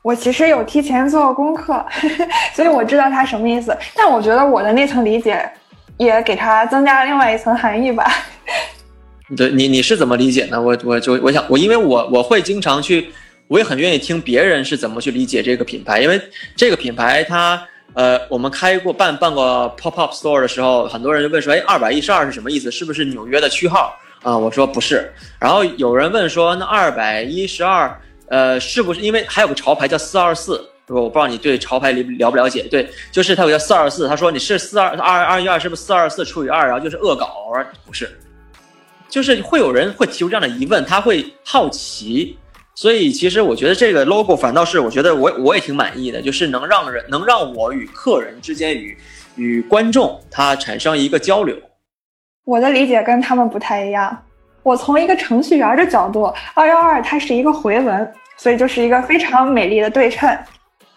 [0.02, 1.84] 我其实有提前做功课，
[2.54, 3.76] 所以我知道它什么意思。
[3.94, 5.48] 但我觉得我的那层理解
[5.96, 8.04] 也给它增加了另外一层含义吧。
[9.36, 10.60] 对你你是怎么理解呢？
[10.60, 13.10] 我我就我想我因为我我会经常去，
[13.46, 16.20] 我也很愿意听别人是怎么去理解这个品牌，因为
[16.56, 17.62] 这个品牌它。
[17.94, 22.70] 呃，我们开过办办过 pop up store 的时候，很多人就问说，哎，二百一十二是什么意思？
[22.70, 24.36] 是不是纽约的区号啊？
[24.36, 25.12] 我说不是。
[25.40, 30.64] 然后有人问说，那二百一十二，呃，是不是因为还有个潮牌叫四二四？
[30.86, 32.62] 我不知道你对潮牌了了不了解？
[32.62, 34.06] 对，就是它有叫四二四。
[34.06, 37.26] 他说你是四二二二一二是不是四二四除以二，然后就是恶搞？
[37.50, 38.18] 我说不是，
[39.08, 42.38] 就是会有人会提出这样的疑问，他会好奇。
[42.80, 48.96] 所以其实我觉得这个 logo 反倒是我觉得我我也挺满意的，就是能让人能让我与客人之间与
[49.34, 51.56] 与观众他产生一个交流。
[52.44, 54.16] 我的理解跟他们不太一样，
[54.62, 60.32] 我从一个程序员的角度，二幺二它是一个回文，所以就是一个非常美丽的对称。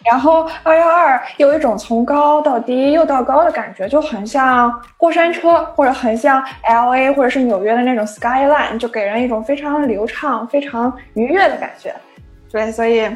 [0.03, 11.93] 然后二幺二有一种从高到低又到高的感觉，就很像过山车，或者很像 L A 或者是纽约的那种 skyline，就给人一种非常流畅、非常愉悦的感觉。
[12.51, 13.07] 对，所以，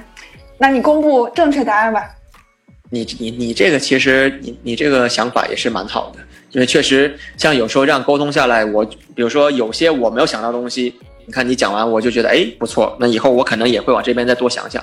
[0.59, 2.07] 那你公布正确答案吧。
[2.91, 6.19] 你你你这个其实你你这个想法也是蛮好的，
[6.51, 10.93] 因为确实像有时候这样沟通下来，我比如说有些我没有想到东西，
[11.25, 14.81] 你看你讲完我就觉得哎不错，那以后我可能也会往这边再多想想。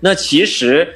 [0.00, 0.92] 那其实。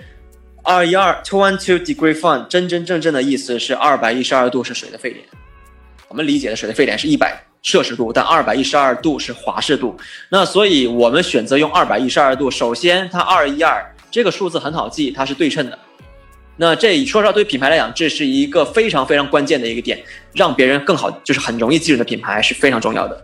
[0.70, 5.26] 二一二 two one two degree fun 真真正正的意思是二百一十二度是水的沸点，
[6.06, 9.98] 我们理解的水的沸点是一百摄氏度，但二百一十二度是华氏度。
[10.28, 15.76] 那所以我们选择用二百一十二度，首先它二一二这个数字很好记，它是对称的。
[16.56, 20.00] 那这说实话，对品牌来讲，这是一个非常非常关键的一个点，
[20.34, 23.20] 让别人更好，就是很容易记住的品牌是非常重要的。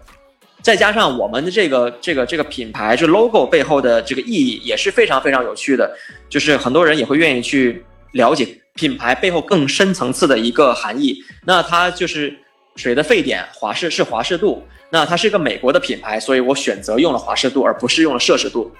[0.66, 5.96] 再加上我们的这个这个这个品牌，这 logo 背后的这个意义也是非常非常有趣的，
[6.28, 11.22] 就是很多人也会愿意去了解品牌背后更深层次的一个含义。
[11.44, 12.36] 那它就是
[12.74, 14.60] 水的沸点，华氏是华氏度。
[14.90, 18.72] 那它是一个美国的品牌，所以我选择用了华氏度，而不是用了摄氏度。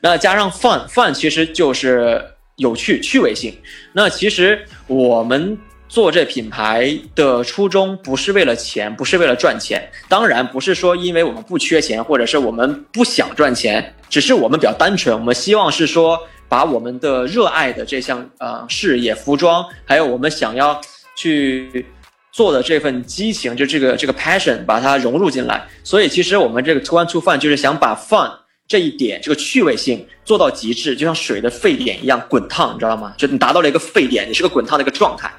[0.00, 2.24] 那加上 fun，fun 其实就是
[2.56, 3.54] 有趣、趣味性。
[3.92, 5.58] 那其实我们。
[5.88, 20.78] 做这品牌的初衷不是为了钱，不是为了赚钱，当然不是说因为我们不缺钱，或者是我们不想赚钱，只是我们比较单纯，我们希望是说把我们的热爱的这项呃事业，服装，还有我们想要
[21.16, 21.86] 去
[22.32, 25.66] 做的这份激情，就这个这个 passion，把它融入进来。
[25.82, 28.30] 所以其实我们这个 two one two fun 就是想把 fun
[28.66, 33.14] 这一点，这个趣味性做到极致，就像水的沸点一样滚烫，你知道吗？
[33.16, 35.32] 就你达到了一个沸点，你是个滚烫的一个状态。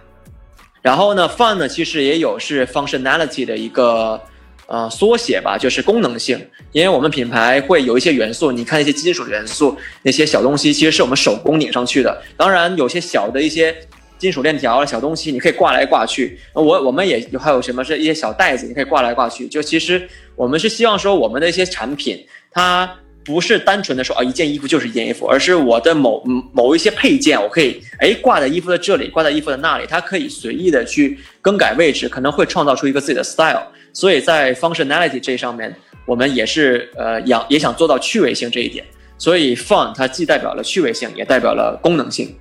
[0.82, 4.22] 然后呢，fun 呢，其实也有是 functionality 的一个
[4.68, 6.40] 呃缩写吧，就是功能性。
[6.72, 12.22] 因为我们品牌会有一些元素，你看一些金属元素，那些小东西其实是我们手工拧上去的。
[12.38, 13.76] 当然，有些小的一些
[14.18, 16.40] 金属链条、小东西，你可以挂来挂去。
[16.54, 19.48] 我我们也还有什么是一些小袋子，你可以挂来挂去。
[19.48, 22.90] 就其实我们是希望说，我们的一些产品它。
[23.30, 33.62] 不是单纯的说啊，一件衣服就是一件衣服，而是我的某某一些配件，我可以哎挂在衣服的这里，挂在衣服的那里，它可以随意的去更改位置，可能会创造出一个自己的 style。
[33.94, 35.72] 所以在 functionality 这上面，
[36.08, 38.84] 我们也是呃想也想做到趣味性这一点。
[39.20, 42.36] 所以 fun 它既代表了趣味性，也代表了功能性。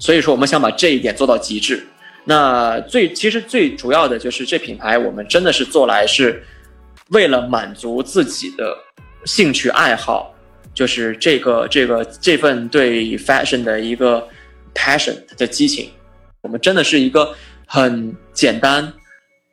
[0.00, 1.86] 所以说我们想把这一点做到极致。
[2.24, 6.42] 那最其实最主要的就是这品牌，我们真的是做来是
[7.10, 8.76] 为了满足自己的。
[9.24, 10.34] 兴趣爱好
[10.74, 14.26] 就是这个这个这份对 fashion 的一个
[14.74, 15.90] passion 的激情，
[16.42, 17.34] 我们真的是一个
[17.66, 18.92] 很简单，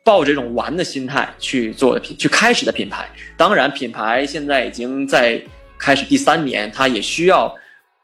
[0.04, 3.08] 抱着这种玩的心态去做的品去开始的品牌。
[3.36, 5.40] 当然，品牌现在已经在
[5.78, 7.54] 开始第三年，它也需要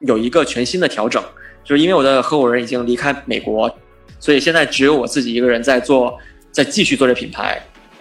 [0.01, 1.23] 有一个全新的调整。
[1.65, 3.71] 就是因为我的合伙人已经离开美国，
[4.19, 6.19] 所以现在只有我自己一个人在做，
[6.51, 7.61] 在继续做这品牌。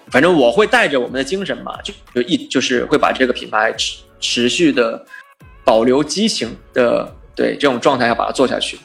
[0.09, 5.05] 反正我会带着我们的精神嘛，就就一就是会把这个品牌持持续的
[5.63, 8.79] 保留激情的对这种状态要把它做下去。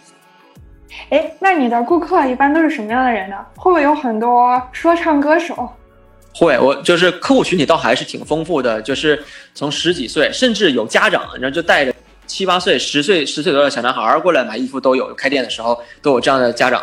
[1.10, 3.36] 哎，那你的顾客一般都是什么样的人呢？
[3.56, 5.70] 会不会有很多说唱歌手？
[6.34, 9.22] 会，我就是客户群体倒还是挺丰富的，就是
[9.54, 11.94] 从十几岁，甚至有家长，然后就带着
[12.26, 15.14] 七八岁、十岁、十岁左右的小男孩过来买衣服都有。
[15.14, 16.82] 开店的时候都有这样的家长，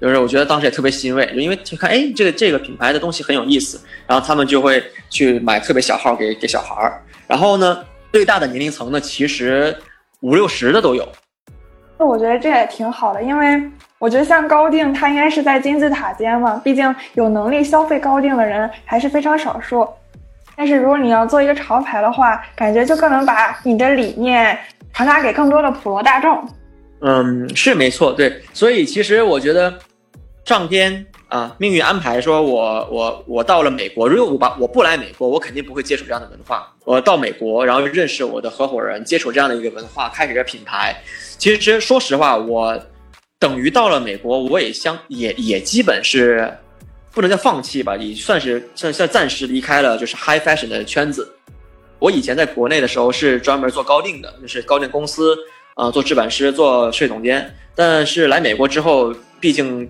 [0.00, 7.02] 就是我觉得当时也特别欣慰，就因为就看哎，这个这个品牌的东西很有意思，然后他们就会去买特别小号给给小孩儿。
[7.26, 9.76] 然后呢，最大的年龄层呢，其实
[10.20, 11.06] 五六十的都有。
[11.98, 13.60] 那我觉得这也挺好的，因为
[13.98, 19.88] 我觉得像高定，它应该是在金字塔尖嘛，毕竟有能力消费高定的人还是非常少数。
[20.54, 24.56] 但是如果你要做一个潮牌的话，感觉就更能把你的理念
[24.92, 26.48] 传达给更多的普罗大众。
[27.00, 28.42] 嗯，是没错，对。
[28.52, 29.72] 所以其实我觉得，
[30.48, 36.74] 上天啊，命运安排说我我我到了美国，如果我把我不来美国，我肯定不会接触这样的文化。
[36.86, 40.96] 我到美国，然后认识我的合伙人，接触这样的一个文化，开始个品牌。
[41.36, 42.80] 其实说实话，我
[43.38, 46.50] 等于到了美国，我也相也也基本是
[47.12, 51.30] 不能叫放弃吧，也算是算算暂时离开了就是 high fashion 的圈子。
[51.98, 55.36] 我以前在国内的时候是专门做高定的，就是高定公司
[55.74, 57.54] 啊，做制版师，做设计总监。
[57.74, 59.86] 但是来美国之后，毕竟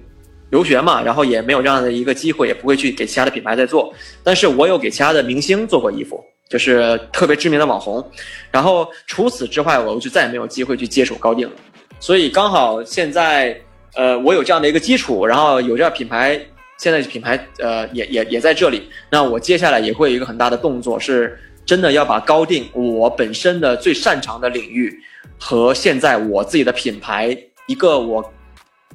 [0.51, 3.93] 留学嘛，然后也没有这样的一个机会，也不会去给其他的品牌在做。
[4.23, 6.25] 但是我有给其他的明星做过衣服。
[6.49, 8.03] 就是特别知名的网红，
[8.51, 11.53] 然后除此之外，我就再也没有机会去接触高定了。
[12.01, 13.55] 所以刚好现在，
[13.95, 16.41] 呃，我有这样的一个基础，然后有这样品牌，
[16.79, 18.89] 现在品牌呃也也也在这里。
[19.11, 24.99] 那我接下来也会有一个很大的动作，是真的要把高定我本身的最擅长的领域
[25.39, 27.37] 和现在我自己的品牌
[27.67, 28.25] 一个我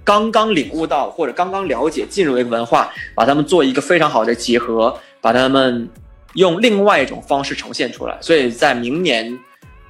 [0.04, 5.90] 刚刚领悟到或者刚刚了解进入一个文化，把它们做一个非常好的结合，把它们。
[6.36, 9.38] 用另外一种方式呈现出来，所以在明年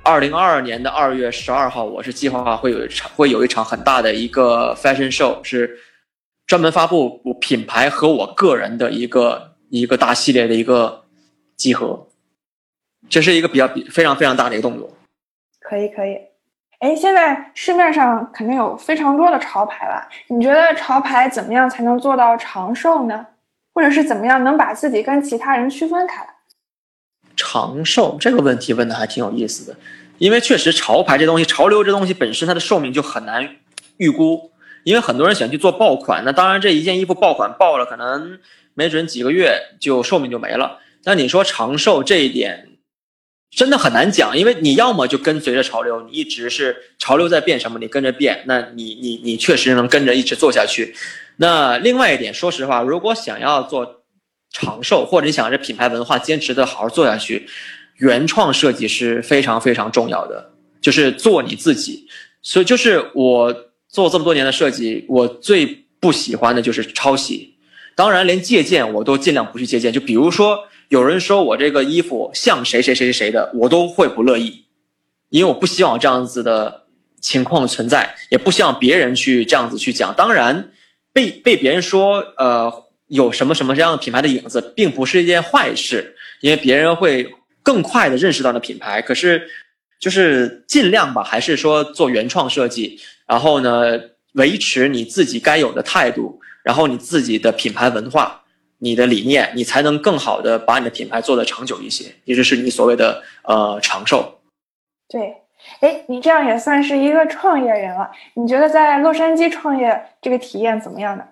[0.04, 5.80] 二零二二年的二月十二号，我是计划会有一场会有一场很大的一个 fashion show，是
[6.46, 11.06] 专门发布品牌和我个人的一个一个大系列的一个
[11.56, 12.08] 集合，
[13.08, 14.92] 这是一个比较比非常非常大的一个动作。
[15.62, 16.18] 可以可以，
[16.84, 23.26] 哎，现在市面上肯定有非常多的潮牌了，你觉得潮牌怎么样才能做到长寿呢？
[23.74, 26.28] 或者是怎么样能把自己跟其他人区分开来？
[27.38, 29.78] 长寿这个问题问的还挺有意思的，
[30.18, 33.56] 因为确实潮牌这东西，潮流这东西本身它的寿命就很难
[33.96, 34.52] 预估，
[34.84, 38.38] 因为很多人想去做爆款，那当然这一件衣服爆款爆了，可能
[38.74, 40.80] 没准几个月就寿命就没了。
[41.06, 42.68] 那你说长寿这一点，
[43.56, 50.96] 真的很难讲，因为你要么就跟随着潮流，你一直是潮流在变什么，你跟着变，那你你你确实能跟着一直做下去。
[51.38, 54.04] 那另外一点，说实话，如果想要做
[54.52, 57.48] 长寿，或者你想这品牌文化坚持的好好做下去，
[57.98, 60.52] 原创设计是非常非常重要的，
[60.82, 62.08] 就是做你自己。
[62.42, 63.54] 所以，就是我
[63.88, 67.56] 做这么多年的设计，我最不喜欢的就是抄袭。
[67.96, 69.94] 当然，连借鉴我都尽量不去借鉴。
[69.94, 70.58] 就比如说，
[70.94, 74.64] 有人说我这个衣服像谁谁谁谁的，我都会不乐意，
[75.30, 76.84] 因为我不希望这样子的
[77.20, 80.14] 情况存在，也不希望别人去这样子去讲。
[80.16, 80.70] 当然。
[81.16, 82.74] 被被别人说，呃，
[83.06, 87.32] 有什么什么这样的品牌的影子，并不是一件坏事，因为别人会
[87.62, 89.00] 更快的认识到那品牌。
[89.00, 89.48] 可是，
[90.00, 94.00] 就是尽量吧，还是说做原创设计，然后呢，
[94.32, 98.43] 维持你自己该有的态度，然后你自己的品牌文化、
[98.84, 104.42] 你的理念，你才能更好的把你的品牌做得长久一些，也就是你所谓的呃长寿。
[105.08, 105.38] 对。
[105.80, 108.12] 哎，你这样也算是一个创业人了。
[108.34, 111.24] 你觉得在洛杉矶创业这个体验怎么样呢？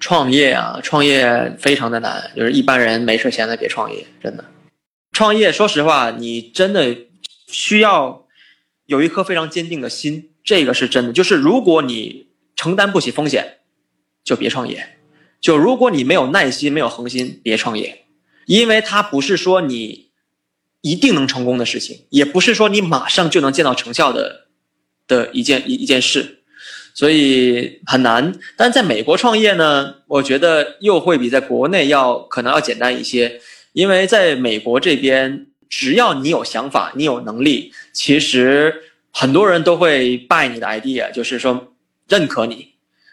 [0.00, 4.44] 创业啊，创业非常的难，就是一般人没事闲的别创业，真的。
[5.12, 6.94] 创业，说实话，你真的
[7.46, 8.26] 需要
[8.84, 11.12] 有一颗非常坚定的心，这个是真的。
[11.14, 13.60] 就是如果你承担不起风险，
[14.22, 14.98] 就别创业。
[15.42, 18.06] 就如果你没有耐心、没有恒心，别创业，
[18.46, 20.10] 因为它不是说你。
[20.84, 24.48] 一定能成功的事情，也不是说你马上就能见到成效的
[25.06, 26.42] 的一件一一件事，
[26.92, 28.36] 所以很难。
[28.56, 33.40] 但在美国创业呢，我觉得又会比在国内要可能要简单一些，
[33.72, 38.74] 因为在美国这边，只要你有想法，你有能力，其实
[39.12, 41.74] 很多人都会 buy 你的 idea，就是说
[42.08, 42.72] 认可你。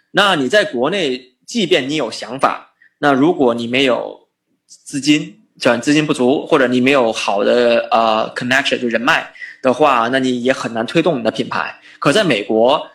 [0.09, 4.28] 那你在国内，即便你有想法，那如果你没有
[4.68, 5.36] 资金。
[5.60, 9.30] 叫资金不足，或者你没有好的呃 connection 就人脉
[9.62, 11.82] 的话，那你也很难推动你的品牌。
[12.00, 12.88] 可在美国，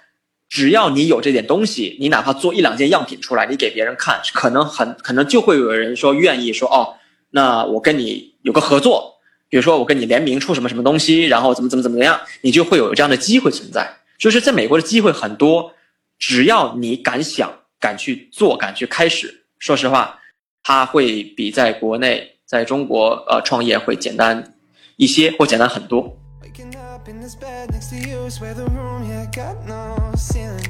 [0.48, 6.96] 只要你有这点东西，你哪怕做一两件样品出来，你给别人看，可能很可能就会有人说愿意说哦，
[7.32, 9.16] 那我跟你有个合作，
[9.50, 13.86] 比如说我跟你联名出什么什么东西，然后怎么怎么怎么样，你就会有这样的机会存在。
[14.16, 15.74] 就是在美国的机会很多，
[16.18, 17.52] 只要你敢想、
[17.84, 20.18] 敢去做、敢去开始，说实话，
[20.62, 24.54] 它会比在国内、在中国呃创业会简单
[24.96, 26.16] 一些，或简单很多。
[26.40, 30.64] Waking up in this bed next to you, swear the room, yeah, got no ceiling.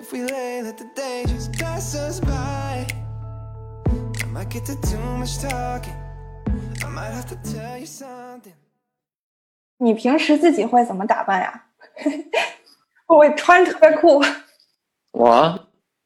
[0.00, 2.84] If we lay, let the day just pass us by.
[4.20, 5.94] I might get to too much talking.
[6.84, 8.54] I might have to tell you something.
[9.78, 11.66] 你平时自己会怎么打扮呀？
[13.06, 14.20] 会不会穿特别酷？
[15.12, 15.57] 我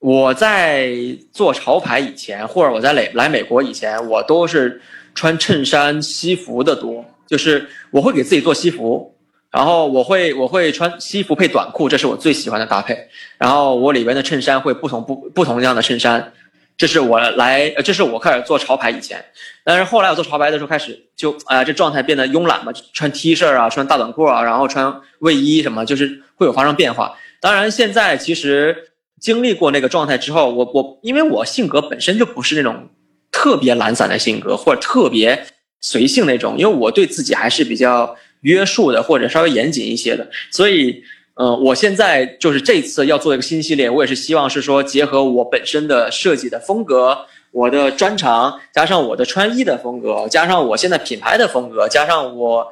[0.03, 0.93] 我在
[1.31, 4.83] 做潮牌以前，或者我在来来美国以前，我都是
[5.15, 7.05] 穿衬衫、西服的多。
[7.25, 9.17] 就是我会给自己做西服，
[9.49, 12.99] 然后我会我会穿西服配短裤，这是我最喜欢的搭配。
[13.39, 16.33] 然后我里边的衬衫会不同不不同样的衬衫，
[16.77, 19.25] 这是我来，这是我开始做潮牌以前。
[19.65, 27.17] 但是后来我做潮牌的时候开始就啊、呃这状态变得慵懒嘛，穿 T 恤啊，穿大短裤啊，然后穿卫衣什么，就是会有发生变化。
[27.41, 28.92] 当然现在其实
[29.23, 32.91] 经历过那个状态之后，我我因为我性格本身就不是那种
[33.31, 35.47] 特别懒散的性格，或者特别
[35.81, 41.03] 随性那种，因为我对自己还是比较约束的，或者稍微严谨一些的，所以。
[41.35, 52.71] 呃，我现在就是这次要做一个新系列，我也是希望是说结合我本身的设计的风格，我的专长，加上我的穿衣的风格，加上我现在品牌的风格，加上我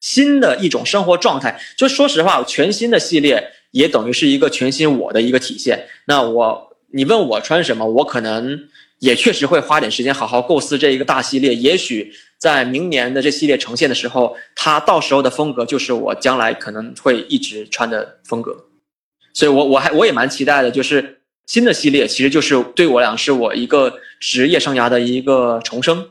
[0.00, 1.58] 新的一种生活状态。
[1.78, 5.86] 就说实话，全新的系列也等于是一个全新我的一个体现。
[6.06, 8.68] 那我，你问我穿什么，我可能
[9.00, 11.52] 也确实会花点时间好好构思这一个大系列。
[11.52, 18.56] 也许在明年的这系列呈现的时候，它到时候的风格就是我将来可能会一直穿的风格。
[19.32, 26.10] 所以我我还我也蛮期待的，就是新的系列其实就是对我俩是我一个职业生涯的一个重生，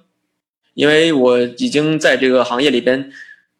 [0.73, 3.09] 因为我已经在这个行业里边，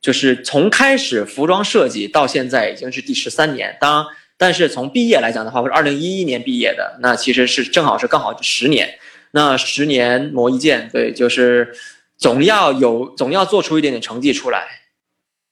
[0.03, 3.75] 就是从开始服装设计到现在已经是第十三年。
[3.79, 4.05] 当，
[4.37, 8.99] 但是从毕业来讲的话，我是二零一一年毕业的，那其实是正好是刚好十年。
[9.31, 11.73] 那十年磨一剑，对，就是
[12.17, 14.67] 总要有总要做出一点点成绩出来。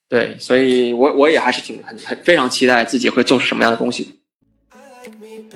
[0.10, 4.20] 对，所以我我也还是挺很很非常期待自己会做出什么样的东西。
[4.70, 5.50] I like me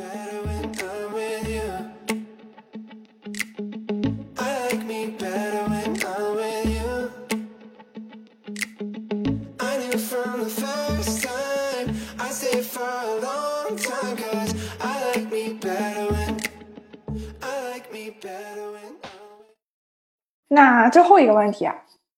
[20.56, 21.76] 那最后一个问题啊，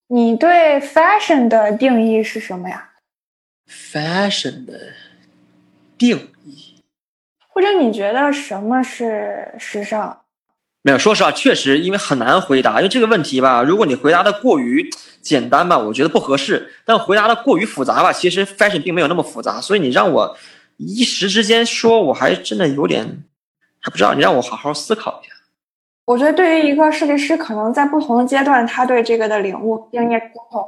[0.10, 2.92] 你对 fashion 的定义是什么呀
[3.68, 4.94] ？fashion 的
[5.98, 6.84] 定义
[7.48, 10.22] 或者你觉得什么是时尚？
[10.84, 14.88] 没有，说实话，确实因为很难回答，因为这个问题吧，如果你回答的过于
[15.20, 20.38] 简单吧，我觉得不合适；但回答的过于复杂吧，其实 fashion 并没有那么复杂，所以你让我
[20.78, 23.24] 一时之间说，我还真的有点
[23.82, 25.34] 还不知道，你让我好好思考一下。
[26.08, 30.66] 我觉得对于一个设计师，可能在不同的阶段，他对这个的领悟定义不同。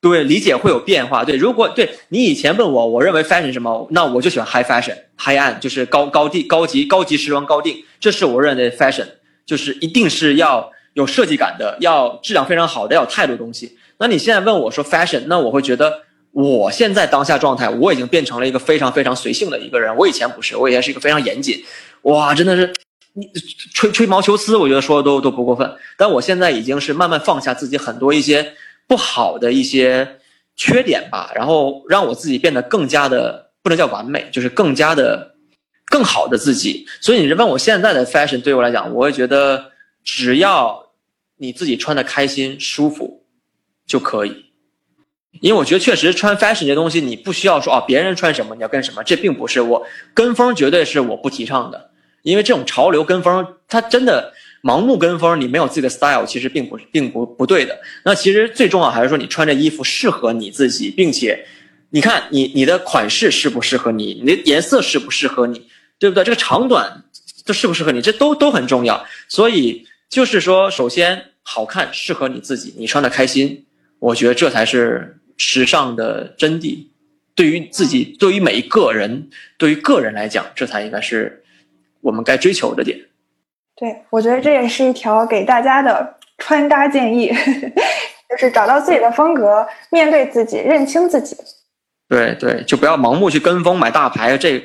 [0.00, 1.24] 对，理解会有变化。
[1.24, 9.04] 对，如果对你以前问我，我认为 fashion 是什么，那我就喜欢 high fashion，high end 就是高高定、高级、高级时装高定，这是我认为的 fashion，
[9.44, 13.76] 就是一定是要有设计感的，要质量非常好的，要有态度的东西。
[13.98, 19.94] 那你现在问我说 fashion，那我会觉得我现在当下状态，我已经变成了一个非常非常随性的一个人。
[19.96, 21.60] 我以前不是，我以前是一个非常严谨，
[22.02, 22.72] 哇，真的是
[23.12, 23.28] 你
[23.74, 25.70] 吹吹毛求疵，我觉得说的都都不过分。
[25.96, 28.54] 但我现在已经是慢慢放下自己很多一些
[28.86, 30.18] 不好的一些
[30.56, 35.34] 缺点吧，然后让我自己变得更加的不能叫完美，就是更加的
[35.86, 36.86] 更好的自己。
[37.00, 39.72] 所以你问我现在的 fashion 对我来讲，我会觉得
[40.04, 40.92] 只要
[41.36, 43.24] 你自己穿的开心舒服
[43.86, 44.46] 就可以。
[45.40, 51.89] 因为我觉得确实穿 fashion 这东西，你不需要说啊别人穿什么你要跟什么，这并不是我跟风，绝对是我不提倡的。
[52.22, 57.78] 因为这种潮流跟风，它真的盲目跟风，你没有自己的 style，其实并不并不不对的。
[58.04, 61.46] 那其实最重要还是说你穿着衣服适合你自己，并且
[61.90, 65.66] 你看你你的款式适不适合你，你的颜色适不适合你，
[65.98, 66.24] 对不对？
[66.24, 67.04] 这个长短
[67.44, 69.04] 都适不适合你，这都都很重要。
[69.28, 73.64] 所以就是说，首先好看适合你自己，你穿的开心，
[73.98, 76.86] 我觉得这才是时尚的真谛。
[77.34, 81.42] 对于自己，对于每一个人，对于个人来讲，这才应该是
[82.00, 82.98] 我们该追求的点。
[83.76, 87.28] 对，我觉得这也是一条给大家的穿搭建议，
[88.28, 91.36] 就是找到自己的风格，面对自己，认清自己。
[92.08, 94.62] 对对，就不要盲目去跟风买大牌，这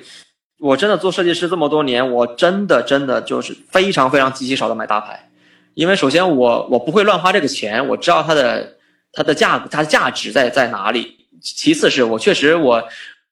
[0.60, 5.30] 我真的做设计师这么多年，我真的真的就是非常非常极其少的买大牌，
[5.76, 8.76] 因为首先我我不会乱花这个钱，我知道它的
[9.14, 11.16] 它的价它的价值在在哪里。
[11.42, 12.84] 其次是我确实我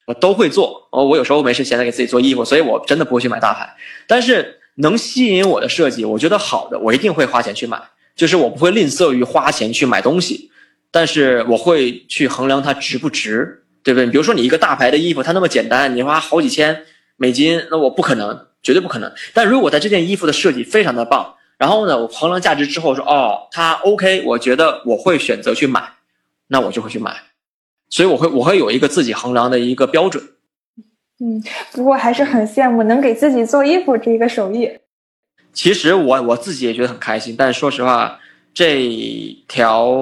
[0.06, 3.68] 我都会做，哦，我有时候没事闲着给自己做衣服，所以我真的不会去买大牌。
[4.08, 7.82] 但是能吸引我的设计，我觉得好的，我一定会花钱去买，
[8.16, 10.52] 就是我不会吝啬于花钱去买东西，
[10.92, 14.06] 但是我会去衡量它值不值，对不对？
[14.08, 16.86] 比如说你一个大牌的衣服，它那么简单，你花好几千。
[17.16, 19.10] 美金，那我不可能，绝对不可能。
[19.34, 25.94] 但如果在这件衣服的设计非常的棒，然后呢，我衡量价值之后说，哦，它 OK，我觉得我会选择去买，
[26.48, 27.16] 那我就会去买。
[27.94, 30.24] 所以我会，我会有一个自己衡量的一个标准。
[31.20, 34.68] 嗯，不过还是很羡慕能给自己做衣服这一个手艺。
[35.54, 38.20] 其实我我自己也觉得很开心，但是说实话，
[38.52, 39.96] 这条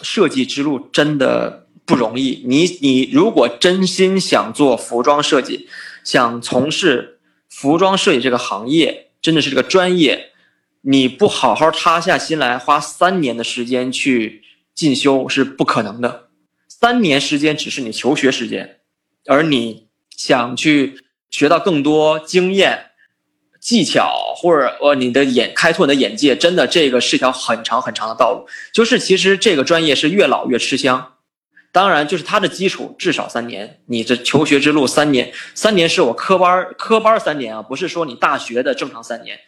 [0.00, 2.42] 设计之路真的不容易。
[2.46, 5.68] 你你如果真心想做服装设计，
[6.02, 10.30] 想从事服装设计这个行业，真的是这个专业，
[10.80, 14.42] 你不好好塌下心来，花三年的时间去
[14.74, 16.29] 进修是不可能的。
[16.80, 18.80] 三年时间只是你求学时间，
[19.26, 22.92] 而你想去学到更多经验、
[23.60, 28.48] 技巧，或者呃你的眼开拓你的眼界，真的这个是条很长很长的道路。
[28.72, 31.16] 就是其实这个专业是越老越吃香。
[31.70, 33.80] 当然，就是它的基础至少三年。
[33.86, 39.38] 你这求学之路三年，三年是我科班科班三年啊，不是说你大学的正常三年。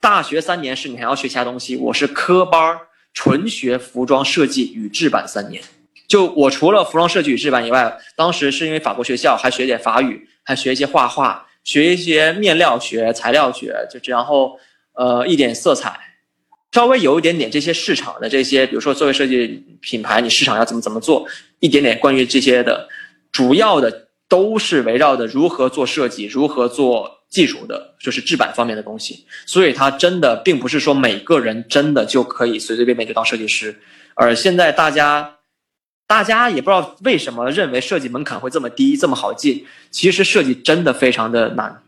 [0.00, 2.76] 大学三年是你还要学其他东西，我是科班
[3.14, 5.62] 纯学服装设计与制版三年。
[6.10, 14.58] 就我除了服装设计与制版以外，当时是因为法国学校，还学点法语，还学一些画画，学一些面料学、材料学，就然后
[14.94, 15.96] 呃一点色彩。
[16.72, 21.24] 稍微有一点点这些市场的这些，比如说作为设计品牌，你市场要怎么怎么做，
[21.60, 22.88] 一点点关于这些的，
[23.30, 29.24] 主要的都是围绕的如何做设计，如何做技术的，就是制版方面的东西。
[29.46, 33.80] 所以它真的并不是说每个人真的就可以随随便便就当设计师。
[34.14, 35.38] 而现在大家，
[36.10, 39.64] 大家也不知道为什么认为设计门槛会这么低，这么好进。
[39.92, 41.84] 其实设计真的非常的难，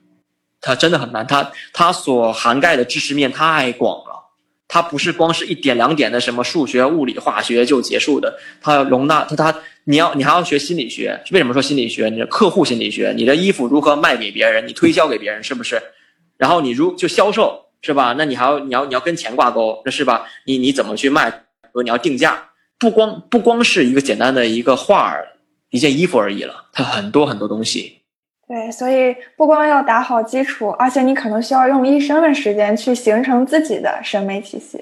[0.60, 4.12] 它真的很难，它它所涵盖的知识面太广了。
[4.68, 9.52] 它不是光是一点两点的什么数学、物理、化学就结束的，它要容纳它它，
[9.86, 11.20] 你要你还要学心理学。
[11.32, 12.08] 为什么说心理学？
[12.08, 15.82] 你的客户心理学，你的衣服如何卖给别人，你推销给别人是不是？
[16.38, 18.14] 然后你如就销售是吧？
[18.16, 20.24] 那你还要你要你要跟钱挂钩，那是吧？
[20.46, 21.42] 你你怎么去卖？
[21.82, 22.50] 你要定价，
[22.82, 25.24] 不光不光是一个简单的一个画儿、
[25.70, 28.00] 一件衣服而已了，它很多很多东西。
[28.48, 34.80] 对，所以不光要打好基础，而且你可能需要用一生的时间去形成自己的审美体系。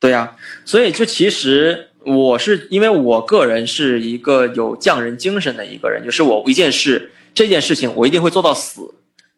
[0.00, 0.34] 对呀，
[0.64, 8.80] 所以就其实我是因为我个人是一个有匠人精神的一个人，就是我一件事这件事情我一定会做到死，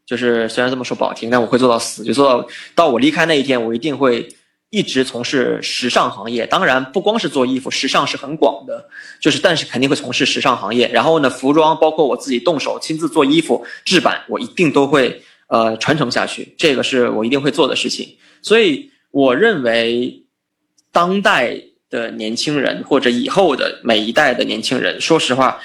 [0.06, 4.28] 就是虽然这么说不好听，但我会做到死，就做到到我离开那一天，我一定会。
[4.70, 8.88] 一直从事时尚行业，当然不光是做衣服，时尚是很广的，
[9.20, 10.88] 就是但是肯定会从事时尚行业。
[10.88, 18.16] 然后呢，服装包括我自己动手亲自做衣服制版，我一定都会呃传承下去，这个是我一定会做的事情。
[18.42, 20.24] 所以我认为，
[20.90, 25.60] 当代的年轻人或者以后的每一代的年轻人，说实话，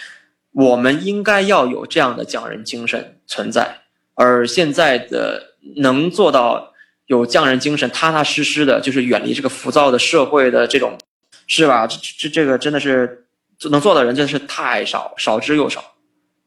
[0.54, 3.80] 我们应该要有这样的匠人精神存在，
[4.14, 6.71] 而现在的能做到。
[7.12, 10.98] 有匠人精神，踏踏实实的，就是远离这个浮躁的社会的这种，
[11.46, 11.86] 是吧？
[11.86, 13.26] 这这这个真的是
[13.70, 15.84] 能做的人真的是太少，少之又少。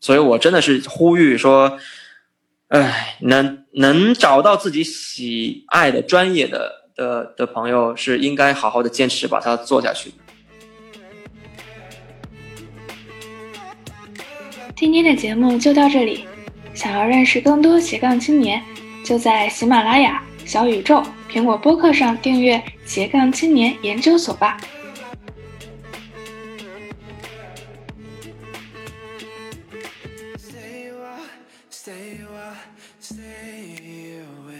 [0.00, 1.78] 所以我真的是呼吁说，
[2.68, 10.10] 哎，能能找到自己喜爱的专业的的的朋友，是应该好好的坚持把它做下去。
[14.74, 16.24] 今天的节目就到这里，
[16.72, 18.62] 想要认识更多斜杠青年，
[19.04, 20.22] 就在喜马拉雅。
[20.46, 24.58] 小宇宙、苹果播客上订阅斜杠青年研究所吧。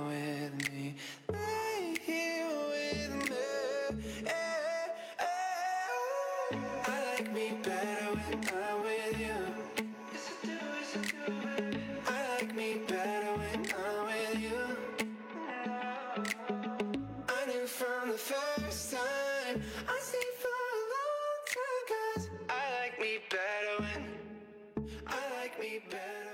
[0.00, 0.57] when I'm with you.
[7.38, 9.38] me better when I'm with you.
[12.08, 14.60] I like me better when I'm with you.
[17.28, 22.96] I knew from the first time I stayed for a long time, cause I like
[23.00, 24.02] me better when
[25.06, 26.27] I like me better.